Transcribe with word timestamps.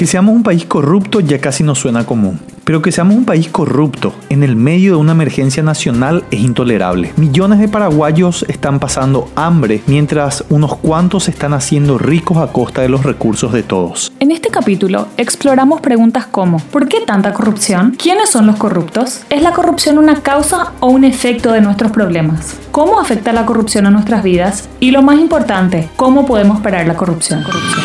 Que 0.00 0.06
seamos 0.06 0.34
un 0.34 0.42
país 0.42 0.64
corrupto 0.64 1.20
ya 1.20 1.42
casi 1.42 1.62
no 1.62 1.74
suena 1.74 2.06
común. 2.06 2.40
Pero 2.64 2.82
que 2.82 2.92
seamos 2.92 3.16
un 3.16 3.24
país 3.24 3.48
corrupto 3.48 4.14
en 4.28 4.42
el 4.42 4.56
medio 4.56 4.92
de 4.92 4.98
una 4.98 5.12
emergencia 5.12 5.62
nacional 5.62 6.24
es 6.30 6.40
intolerable. 6.40 7.12
Millones 7.16 7.58
de 7.58 7.68
paraguayos 7.68 8.44
están 8.48 8.78
pasando 8.78 9.30
hambre 9.34 9.82
mientras 9.86 10.44
unos 10.50 10.76
cuantos 10.76 11.24
se 11.24 11.30
están 11.30 11.52
haciendo 11.52 11.98
ricos 11.98 12.38
a 12.38 12.52
costa 12.52 12.82
de 12.82 12.88
los 12.88 13.02
recursos 13.02 13.52
de 13.52 13.62
todos. 13.62 14.12
En 14.20 14.30
este 14.30 14.50
capítulo 14.50 15.08
exploramos 15.16 15.80
preguntas 15.80 16.26
como 16.26 16.58
¿por 16.58 16.88
qué 16.88 17.00
tanta 17.06 17.32
corrupción? 17.32 17.96
¿Quiénes 17.98 18.30
son 18.30 18.46
los 18.46 18.56
corruptos? 18.56 19.22
¿Es 19.30 19.42
la 19.42 19.52
corrupción 19.52 19.98
una 19.98 20.22
causa 20.22 20.72
o 20.80 20.88
un 20.88 21.04
efecto 21.04 21.52
de 21.52 21.60
nuestros 21.60 21.92
problemas? 21.92 22.56
¿Cómo 22.70 23.00
afecta 23.00 23.32
la 23.32 23.46
corrupción 23.46 23.86
a 23.86 23.90
nuestras 23.90 24.22
vidas? 24.22 24.68
Y 24.78 24.90
lo 24.90 25.02
más 25.02 25.18
importante, 25.18 25.88
¿cómo 25.96 26.26
podemos 26.26 26.60
parar 26.60 26.86
la 26.86 26.94
corrupción? 26.94 27.44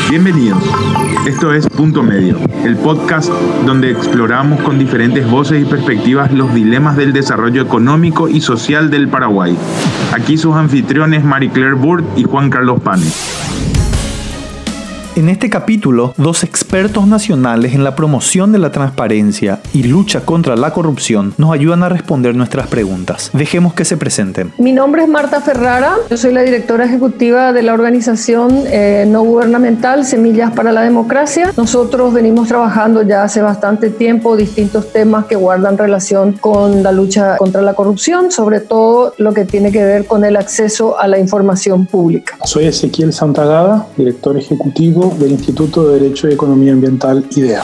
Bienvenidos. 0.09 0.61
Esto 1.27 1.53
es 1.53 1.67
Punto 1.67 2.03
Medio, 2.03 2.37
el 2.63 2.77
podcast 2.77 3.29
donde 3.65 3.89
exploramos 3.89 4.61
con 4.65 4.79
diferentes 4.79 5.29
voces 5.29 5.61
y 5.61 5.65
perspectivas 5.65 6.33
los 6.33 6.51
dilemas 6.53 6.97
del 6.97 7.13
desarrollo 7.13 7.61
económico 7.61 8.27
y 8.27 8.41
social 8.41 8.89
del 8.89 9.07
Paraguay. 9.07 9.55
Aquí 10.11 10.37
sus 10.37 10.55
anfitriones 10.55 11.23
Marie 11.23 11.51
Claire 11.51 11.75
Burt 11.75 12.03
y 12.17 12.23
Juan 12.23 12.49
Carlos 12.49 12.81
Pane. 12.81 13.05
En 15.15 15.29
este 15.29 15.49
capítulo, 15.49 16.15
dos 16.17 16.43
expertos 16.43 17.07
nacionales 17.07 17.75
en 17.75 17.83
la 17.83 17.95
promoción 17.95 18.51
de 18.51 18.57
la 18.57 18.71
transparencia 18.71 19.54
y 19.75 19.83
lucha 19.83 20.21
contra 20.21 20.55
la 20.55 20.71
corrupción 20.71 21.33
nos 21.37 21.51
ayudan 21.51 21.83
a 21.83 21.89
responder 21.89 22.33
nuestras 22.33 22.67
preguntas. 22.67 23.29
Dejemos 23.33 23.73
que 23.73 23.83
se 23.83 23.97
presenten. 23.97 24.53
Mi 24.57 24.71
nombre 24.71 25.03
es 25.03 25.09
Marta 25.09 25.41
Ferrara, 25.41 25.97
yo 26.09 26.15
soy 26.15 26.31
la 26.31 26.43
directora 26.43 26.85
ejecutiva 26.85 27.51
de 27.51 27.61
la 27.61 27.73
organización 27.73 28.63
eh, 28.67 29.05
no 29.05 29.23
gubernamental 29.23 30.05
Semillas 30.05 30.53
para 30.53 30.71
la 30.71 30.81
Democracia. 30.81 31.51
Nosotros 31.57 32.13
venimos 32.13 32.47
trabajando 32.47 33.01
ya 33.01 33.23
hace 33.23 33.41
bastante 33.41 33.89
tiempo 33.89 34.37
distintos 34.37 34.93
temas 34.93 35.25
que 35.25 35.35
guardan 35.35 35.77
relación 35.77 36.31
con 36.31 36.81
la 36.81 36.93
lucha 36.93 37.35
contra 37.35 37.61
la 37.61 37.73
corrupción, 37.73 38.31
sobre 38.31 38.61
todo 38.61 39.13
lo 39.17 39.33
que 39.33 39.43
tiene 39.43 39.73
que 39.73 39.83
ver 39.83 40.05
con 40.05 40.23
el 40.23 40.37
acceso 40.37 40.97
a 40.97 41.09
la 41.09 41.19
información 41.19 41.85
pública. 41.85 42.37
Soy 42.45 42.67
Ezequiel 42.67 43.11
Santagada, 43.11 43.87
director 43.97 44.37
ejecutivo 44.37 45.13
del 45.19 45.31
Instituto 45.31 45.89
de 45.89 45.99
Derecho 45.99 46.29
y 46.29 46.33
Economía 46.33 46.71
Ambiental 46.71 47.25
IDEA. 47.35 47.63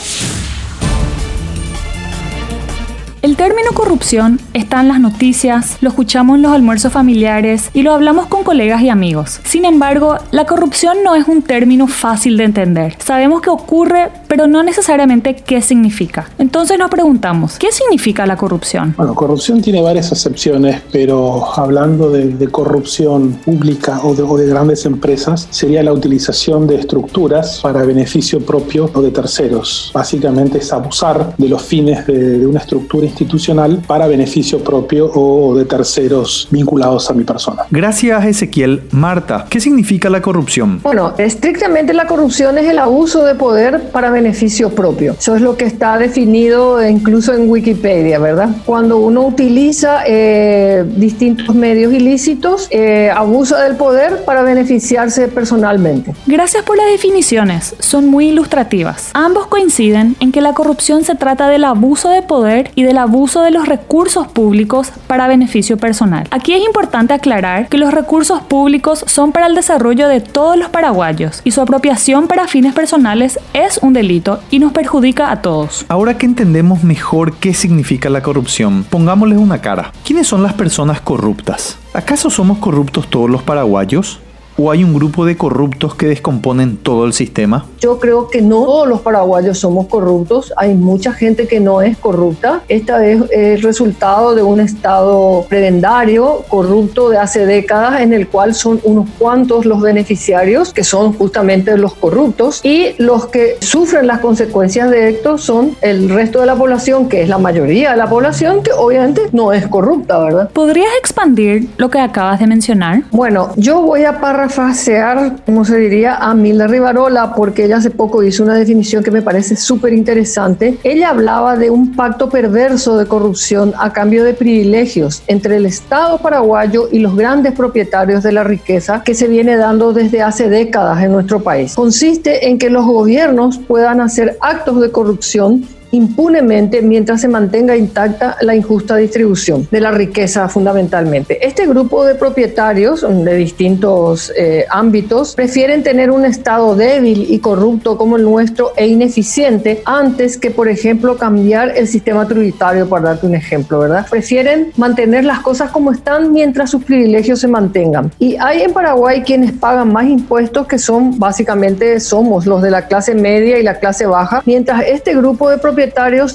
El 3.21 3.37
término 3.37 3.69
corrupción 3.75 4.39
está 4.55 4.81
en 4.81 4.87
las 4.87 4.99
noticias, 4.99 5.77
lo 5.81 5.89
escuchamos 5.89 6.37
en 6.37 6.41
los 6.41 6.53
almuerzos 6.53 6.91
familiares 6.91 7.69
y 7.71 7.83
lo 7.83 7.93
hablamos 7.93 8.25
con 8.25 8.43
colegas 8.43 8.81
y 8.81 8.89
amigos. 8.89 9.39
Sin 9.43 9.63
embargo, 9.63 10.15
la 10.31 10.47
corrupción 10.47 11.03
no 11.03 11.13
es 11.13 11.27
un 11.27 11.43
término 11.43 11.85
fácil 11.85 12.35
de 12.35 12.45
entender. 12.45 12.95
Sabemos 12.97 13.41
que 13.41 13.51
ocurre, 13.51 14.09
pero 14.27 14.47
no 14.47 14.63
necesariamente 14.63 15.35
qué 15.35 15.61
significa. 15.61 16.31
Entonces 16.39 16.79
nos 16.79 16.89
preguntamos, 16.89 17.59
¿qué 17.59 17.71
significa 17.71 18.25
la 18.25 18.37
corrupción? 18.37 18.95
Bueno, 18.97 19.13
corrupción 19.13 19.61
tiene 19.61 19.83
varias 19.83 20.11
acepciones, 20.11 20.81
pero 20.91 21.45
hablando 21.55 22.09
de, 22.09 22.47
corrupción 22.47 23.33
pública 23.45 23.99
o 24.03 24.15
de, 24.15 24.47
grandes 24.47 24.83
empresas, 24.87 25.47
sería 25.51 25.83
la 25.83 25.93
utilización 25.93 26.65
de 26.65 26.77
estructuras 26.77 27.59
para 27.61 27.83
beneficio 27.83 28.43
propio 28.43 28.89
o 28.95 29.01
de 29.03 29.11
terceros. 29.11 29.91
Básicamente 29.93 30.57
es 30.57 30.73
abusar 30.73 31.35
de 31.37 31.47
los 31.47 31.61
fines 31.61 32.07
de, 32.07 32.39
de 32.39 32.47
una 32.47 32.59
estructura 32.59 33.10
institucional 33.11 33.81
para 33.85 34.07
beneficio 34.07 34.63
propio 34.63 35.11
o 35.13 35.55
de 35.55 35.65
terceros 35.65 36.47
vinculados 36.49 37.09
a 37.09 37.13
mi 37.13 37.23
persona. 37.23 37.63
Gracias, 37.69 38.25
Ezequiel. 38.25 38.83
Marta, 38.91 39.45
¿qué 39.49 39.59
significa 39.59 40.09
la 40.09 40.21
corrupción? 40.21 40.79
Bueno, 40.81 41.13
estrictamente 41.17 41.93
la 41.93 42.07
corrupción 42.07 42.57
es 42.57 42.67
el 42.67 42.79
abuso 42.79 43.23
de 43.23 43.35
poder 43.35 43.91
para 43.91 44.09
beneficio 44.09 44.69
propio. 44.69 45.15
Eso 45.17 45.35
es 45.35 45.41
lo 45.41 45.57
que 45.57 45.65
está 45.65 45.97
definido 45.97 46.85
incluso 46.87 47.33
en 47.33 47.49
Wikipedia, 47.49 48.19
¿verdad? 48.19 48.49
Cuando 48.65 48.97
uno 48.97 49.25
utiliza 49.27 50.03
eh, 50.07 50.83
distintos 50.95 51.53
medios 51.55 51.93
ilícitos, 51.93 52.67
eh, 52.71 53.11
abusa 53.13 53.61
del 53.63 53.75
poder 53.75 54.23
para 54.25 54.41
beneficiarse 54.41 55.27
personalmente. 55.27 56.13
Gracias 56.25 56.63
por 56.63 56.77
las 56.77 56.87
definiciones, 56.87 57.75
son 57.79 58.07
muy 58.07 58.29
ilustrativas. 58.29 59.11
Ambos 59.13 59.47
coinciden 59.47 60.15
en 60.19 60.31
que 60.31 60.41
la 60.41 60.53
corrupción 60.53 61.03
se 61.03 61.15
trata 61.15 61.49
del 61.49 61.63
abuso 61.63 62.09
de 62.09 62.21
poder 62.21 62.71
y 62.75 62.83
de 62.83 62.93
la 62.93 63.00
abuso 63.01 63.41
de 63.41 63.51
los 63.51 63.67
recursos 63.67 64.27
públicos 64.27 64.91
para 65.07 65.27
beneficio 65.27 65.77
personal. 65.77 66.27
Aquí 66.31 66.53
es 66.53 66.65
importante 66.65 67.13
aclarar 67.13 67.67
que 67.67 67.77
los 67.77 67.93
recursos 67.93 68.41
públicos 68.41 69.03
son 69.07 69.31
para 69.31 69.47
el 69.47 69.55
desarrollo 69.55 70.07
de 70.07 70.21
todos 70.21 70.57
los 70.57 70.69
paraguayos 70.69 71.41
y 71.43 71.51
su 71.51 71.61
apropiación 71.61 72.27
para 72.27 72.47
fines 72.47 72.73
personales 72.73 73.39
es 73.53 73.79
un 73.81 73.93
delito 73.93 74.39
y 74.49 74.59
nos 74.59 74.71
perjudica 74.71 75.31
a 75.31 75.41
todos. 75.41 75.85
Ahora 75.89 76.17
que 76.17 76.25
entendemos 76.25 76.83
mejor 76.83 77.33
qué 77.35 77.53
significa 77.53 78.09
la 78.09 78.21
corrupción, 78.21 78.85
pongámosles 78.89 79.37
una 79.37 79.61
cara. 79.61 79.91
¿Quiénes 80.05 80.27
son 80.27 80.43
las 80.43 80.53
personas 80.53 81.01
corruptas? 81.01 81.77
¿Acaso 81.93 82.29
somos 82.29 82.59
corruptos 82.59 83.09
todos 83.09 83.29
los 83.29 83.43
paraguayos? 83.43 84.19
¿O 84.63 84.69
hay 84.69 84.83
un 84.83 84.93
grupo 84.93 85.25
de 85.25 85.35
corruptos 85.35 85.95
que 85.95 86.05
descomponen 86.05 86.77
todo 86.77 87.05
el 87.05 87.13
sistema? 87.13 87.65
Yo 87.79 87.97
creo 87.97 88.27
que 88.27 88.43
no 88.43 88.63
todos 88.63 88.87
los 88.87 89.01
paraguayos 89.01 89.57
somos 89.57 89.87
corruptos. 89.87 90.53
Hay 90.55 90.75
mucha 90.75 91.13
gente 91.13 91.47
que 91.47 91.59
no 91.59 91.81
es 91.81 91.97
corrupta. 91.97 92.61
Esta 92.67 93.03
es 93.07 93.23
el 93.31 93.59
resultado 93.63 94.35
de 94.35 94.43
un 94.43 94.59
estado 94.59 95.47
prebendario 95.49 96.43
corrupto 96.47 97.09
de 97.09 97.17
hace 97.17 97.47
décadas 97.47 98.01
en 98.01 98.13
el 98.13 98.27
cual 98.27 98.53
son 98.53 98.79
unos 98.83 99.09
cuantos 99.17 99.65
los 99.65 99.81
beneficiarios 99.81 100.71
que 100.73 100.83
son 100.83 101.13
justamente 101.13 101.75
los 101.75 101.95
corruptos 101.95 102.63
y 102.63 102.89
los 102.99 103.25
que 103.29 103.57
sufren 103.61 104.05
las 104.05 104.19
consecuencias 104.19 104.91
de 104.91 105.09
esto 105.09 105.39
son 105.39 105.75
el 105.81 106.07
resto 106.07 106.39
de 106.39 106.45
la 106.45 106.55
población, 106.55 107.09
que 107.09 107.23
es 107.23 107.29
la 107.29 107.39
mayoría 107.39 107.91
de 107.91 107.97
la 107.97 108.07
población, 108.07 108.61
que 108.61 108.73
obviamente 108.73 109.23
no 109.31 109.53
es 109.53 109.65
corrupta, 109.65 110.19
¿verdad? 110.19 110.51
¿Podrías 110.51 110.91
expandir 110.99 111.67
lo 111.77 111.89
que 111.89 111.97
acabas 111.97 112.39
de 112.39 112.45
mencionar? 112.45 113.01
Bueno, 113.09 113.53
yo 113.55 113.81
voy 113.81 114.03
a 114.03 114.21
parafrasear 114.21 114.50
parafrasear, 114.51 115.37
como 115.45 115.63
se 115.63 115.77
diría, 115.77 116.15
a 116.15 116.33
Milda 116.33 116.67
Rivarola, 116.67 117.33
porque 117.35 117.65
ella 117.65 117.77
hace 117.77 117.89
poco 117.89 118.21
hizo 118.21 118.43
una 118.43 118.55
definición 118.55 119.03
que 119.03 119.11
me 119.11 119.21
parece 119.21 119.55
súper 119.55 119.93
interesante. 119.93 120.77
Ella 120.83 121.09
hablaba 121.09 121.55
de 121.55 121.69
un 121.69 121.95
pacto 121.95 122.29
perverso 122.29 122.97
de 122.97 123.05
corrupción 123.05 123.73
a 123.77 123.93
cambio 123.93 124.23
de 124.23 124.33
privilegios 124.33 125.23
entre 125.27 125.57
el 125.57 125.65
Estado 125.65 126.17
paraguayo 126.17 126.89
y 126.91 126.99
los 126.99 127.15
grandes 127.15 127.53
propietarios 127.53 128.23
de 128.23 128.33
la 128.33 128.43
riqueza 128.43 129.03
que 129.03 129.13
se 129.13 129.27
viene 129.27 129.55
dando 129.55 129.93
desde 129.93 130.21
hace 130.21 130.49
décadas 130.49 131.01
en 131.01 131.13
nuestro 131.13 131.41
país. 131.41 131.75
Consiste 131.75 132.49
en 132.49 132.57
que 132.57 132.69
los 132.69 132.85
gobiernos 132.85 133.57
puedan 133.57 134.01
hacer 134.01 134.37
actos 134.41 134.81
de 134.81 134.91
corrupción 134.91 135.65
impunemente 135.91 136.81
mientras 136.81 137.21
se 137.21 137.27
mantenga 137.27 137.75
intacta 137.75 138.37
la 138.41 138.55
injusta 138.55 138.95
distribución 138.95 139.67
de 139.71 139.81
la 139.81 139.91
riqueza 139.91 140.47
fundamentalmente. 140.49 141.45
Este 141.45 141.67
grupo 141.67 142.05
de 142.05 142.15
propietarios 142.15 143.01
de 143.01 143.35
distintos 143.35 144.31
eh, 144.37 144.65
ámbitos 144.69 145.35
prefieren 145.35 145.83
tener 145.83 146.11
un 146.11 146.25
Estado 146.25 146.75
débil 146.75 147.27
y 147.29 147.39
corrupto 147.39 147.97
como 147.97 148.17
el 148.17 148.23
nuestro 148.23 148.71
e 148.75 148.87
ineficiente 148.87 149.81
antes 149.85 150.37
que, 150.37 150.51
por 150.51 150.67
ejemplo, 150.67 151.17
cambiar 151.17 151.77
el 151.77 151.87
sistema 151.87 152.27
tributario, 152.27 152.87
para 152.87 153.09
darte 153.09 153.25
un 153.25 153.35
ejemplo, 153.35 153.79
¿verdad? 153.79 154.05
Prefieren 154.09 154.71
mantener 154.77 155.25
las 155.25 155.39
cosas 155.39 155.71
como 155.71 155.91
están 155.91 156.31
mientras 156.31 156.69
sus 156.71 156.83
privilegios 156.83 157.39
se 157.39 157.47
mantengan. 157.47 158.11
Y 158.19 158.35
hay 158.39 158.61
en 158.61 158.73
Paraguay 158.73 159.21
quienes 159.21 159.51
pagan 159.51 159.91
más 159.91 160.05
impuestos 160.05 160.67
que 160.67 160.77
son 160.77 161.17
básicamente 161.19 161.99
somos 161.99 162.45
los 162.45 162.61
de 162.61 162.71
la 162.71 162.87
clase 162.87 163.13
media 163.13 163.59
y 163.59 163.63
la 163.63 163.79
clase 163.79 164.05
baja, 164.05 164.41
mientras 164.45 164.83
este 164.85 165.15
grupo 165.15 165.49
de 165.49 165.57
propietarios 165.57 165.80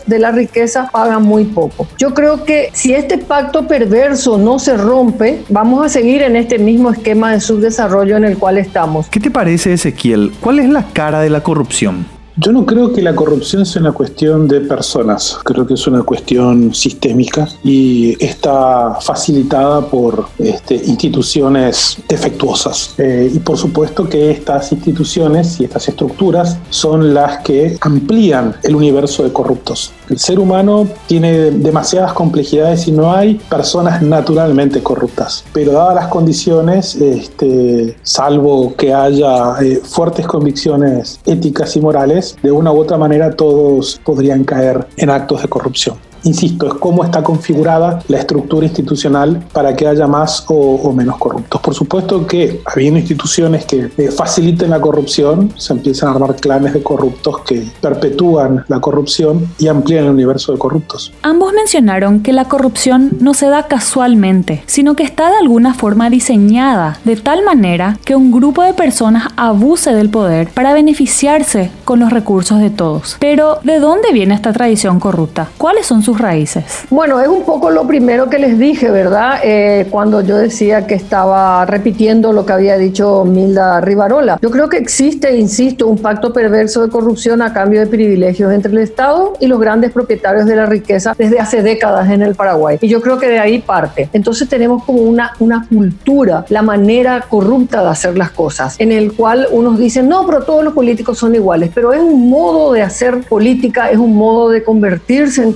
de 0.07 0.19
la 0.19 0.33
riqueza 0.33 0.89
pagan 0.91 1.23
muy 1.23 1.45
poco. 1.45 1.87
Yo 1.99 2.15
creo 2.15 2.45
que 2.45 2.71
si 2.73 2.95
este 2.95 3.19
pacto 3.19 3.67
perverso 3.67 4.39
no 4.39 4.59
se 4.59 4.77
rompe, 4.77 5.43
vamos 5.49 5.84
a 5.84 5.89
seguir 5.89 6.23
en 6.23 6.37
este 6.37 6.59
mismo 6.59 6.91
esquema 6.91 7.33
de 7.33 7.41
subdesarrollo 7.41 8.17
en 8.17 8.25
el 8.25 8.39
cual 8.39 8.59
estamos. 8.59 9.09
¿Qué 9.09 9.21
te 9.21 9.31
parece, 9.31 9.73
Ezequiel? 9.73 10.33
¿Cuál 10.41 10.59
es 10.61 10.69
la 10.69 10.84
cara 10.93 11.21
de 11.21 11.31
la 11.31 11.43
corrupción? 11.43 12.16
Yo 12.38 12.53
no 12.53 12.66
creo 12.66 12.92
que 12.92 13.00
la 13.00 13.15
corrupción 13.15 13.65
sea 13.65 13.80
una 13.80 13.92
cuestión 13.92 14.47
de 14.47 14.60
personas, 14.60 15.38
creo 15.42 15.66
que 15.66 15.72
es 15.72 15.86
una 15.86 16.03
cuestión 16.03 16.74
sistémica 16.74 17.48
y 17.65 18.15
está 18.22 18.98
facilitada 19.00 19.80
por 19.86 20.27
este, 20.38 20.74
instituciones 20.74 21.97
defectuosas. 22.06 22.94
Eh, 22.98 23.30
y 23.33 23.38
por 23.38 23.56
supuesto 23.56 24.06
que 24.06 24.30
estas 24.30 24.71
instituciones 24.71 25.59
y 25.60 25.65
estas 25.65 25.88
estructuras 25.88 26.59
son 26.68 27.15
las 27.15 27.38
que 27.38 27.78
amplían 27.80 28.54
el 28.62 28.77
universo 28.77 29.24
de 29.24 29.32
corruptos. 29.32 29.92
El 30.08 30.18
ser 30.18 30.38
humano 30.38 30.86
tiene 31.06 31.50
demasiadas 31.50 32.12
complejidades 32.12 32.86
y 32.86 32.92
no 32.92 33.12
hay 33.12 33.34
personas 33.48 34.03
naturalmente 34.03 34.82
corruptas, 34.82 35.44
pero 35.53 35.72
dadas 35.72 35.94
las 35.97 36.08
condiciones, 36.08 36.94
este, 36.94 37.97
salvo 38.03 38.74
que 38.76 38.94
haya 38.94 39.56
eh, 39.60 39.80
fuertes 39.82 40.26
convicciones 40.26 41.18
éticas 41.26 41.74
y 41.76 41.80
morales, 41.80 42.36
de 42.42 42.53
una 42.53 42.72
u 42.72 42.78
otra 42.78 42.97
manera 42.97 43.32
todos 43.32 44.00
podrían 44.04 44.44
caer 44.44 44.86
en 44.97 45.10
actos 45.10 45.42
de 45.42 45.48
corrupción. 45.48 45.97
Insisto, 46.27 46.67
es 46.67 46.75
cómo 46.75 47.05
está 47.05 47.23
configurada 47.23 48.01
la 48.09 48.19
estructura 48.19 48.67
institucional 48.67 49.45
para 49.53 49.75
que 49.75 49.87
haya 49.87 50.07
más 50.07 50.45
o, 50.49 50.93
menos 50.93 51.17
corruptos. 51.19 51.61
Por 51.61 51.75
supuesto 51.75 52.27
que 52.27 52.63
habiendo 52.65 52.99
instituciones 52.99 53.65
que 53.67 53.91
eh, 53.97 54.11
faciliten 54.11 54.71
la 54.71 54.81
corrupción, 54.81 55.53
se 55.57 55.73
empiezan 55.73 56.09
a 56.09 56.13
armar 56.13 56.37
clanes 56.37 56.73
de 56.73 56.83
corruptos 56.83 57.41
que 57.41 57.67
perpetúan 57.81 58.65
la 58.69 58.81
corrupción 58.81 59.49
y 59.59 59.69
amplían 59.69 60.05
el 60.05 60.11
universo 60.11 60.53
de 60.53 60.59
corruptos. 60.59 61.13
Ambos 61.23 61.53
mencionaron 61.53 62.21
que 62.21 62.33
la 62.33 62.47
corrupción 62.47 63.13
no 63.21 63.34
se 63.34 63.49
da 63.49 63.67
casualmente, 63.67 64.63
sino 64.67 64.97
que 64.97 65.03
está 65.03 65.31
de 65.31 65.37
alguna 65.37 65.75
forma 65.75 66.11
diseñada 66.11 66.99
de 67.05 67.17
tal 67.17 67.45
manera 67.45 67.99
que 68.05 68.17
un 68.17 68.33
grupo 68.33 68.63
de 68.63 68.75
personas 68.75 69.28
abuse 69.37 69.93
del 69.93 70.11
poder 70.11 70.49
para 70.49 70.75
beneficiarse 70.75 71.71
con 71.84 72.01
los 72.01 72.13
recursos 72.13 72.61
de 72.61 72.71
todos. 72.71 73.17
Pero, 73.21 73.59
¿de 73.63 73.78
dónde 73.78 74.13
viene 74.13 74.34
esta 74.34 74.53
tradición 74.53 75.01
corrupta? 75.01 75.49
¿Cuáles 75.59 75.87
son 75.87 76.03
sus 76.03 76.16
raíces? 76.18 76.65
Bueno, 76.91 77.21
es 77.21 77.28
un 77.28 77.42
poco 77.45 77.71
lo 77.71 77.86
primero 77.86 78.28
que 78.28 78.39
les 78.39 78.59
dije, 78.59 78.91
¿verdad? 78.91 79.41
Eh, 79.42 79.86
cuando 79.91 80.21
yo 80.21 80.36
decía 80.36 80.86
que 80.86 80.95
estaba 80.95 81.65
repitiendo 81.66 82.33
lo 82.33 82.47
que 82.47 82.53
había 82.53 82.77
dicho 82.78 83.24
Milda 83.24 83.80
Rivarola. 83.80 84.39
Yo 84.41 84.51
creo 84.51 84.68
que 84.68 84.78
existe, 84.78 85.36
insisto, 85.36 85.86
un 85.86 85.98
pacto 85.98 86.33
perverso 86.33 86.83
de 86.83 86.91
corrupción 86.91 87.42
a 87.42 87.53
cambio 87.53 87.80
de 87.80 87.86
privilegios 87.86 88.53
entre 88.53 88.72
el 88.72 88.78
Estado 88.78 89.34
y 89.41 89.47
los 89.47 89.60
grandes 89.60 89.92
propietarios 89.92 90.47
de 90.47 90.57
la 90.57 90.66
riqueza 90.66 91.15
desde 91.16 91.39
hace 91.39 91.63
décadas 91.63 92.10
en 92.10 92.22
el 92.22 92.34
Paraguay. 92.34 92.78
Y 92.80 92.89
yo 92.89 93.01
creo 93.01 93.18
que 93.18 93.28
de 93.28 93.39
ahí 93.39 93.59
parte. 93.60 94.09
Entonces 94.13 94.48
tenemos 94.48 94.84
como 94.84 95.03
una, 95.03 95.33
una 95.39 95.66
cultura, 95.68 96.45
la 96.48 96.63
manera 96.63 97.24
corrupta 97.28 97.83
de 97.83 97.89
hacer 97.89 98.16
las 98.16 98.30
cosas, 98.30 98.77
en 98.78 98.92
el 98.92 99.13
cual 99.13 99.48
unos 99.51 99.78
dicen, 99.78 100.09
no, 100.09 100.27
pero 100.27 100.42
todos 100.42 100.65
los 100.65 100.74
políticos 100.74 101.18
son 101.18 101.34
iguales, 101.34 101.71
pero 101.74 101.92
es 101.92 102.01
un 102.01 102.28
modo 102.28 102.72
de 102.72 102.83
hacer 102.83 103.21
política, 103.22 103.91
es 103.91 103.98
un 103.98 104.15
modo 104.15 104.51
de 104.51 104.63
convertirse 104.63 105.42
en 105.42 105.53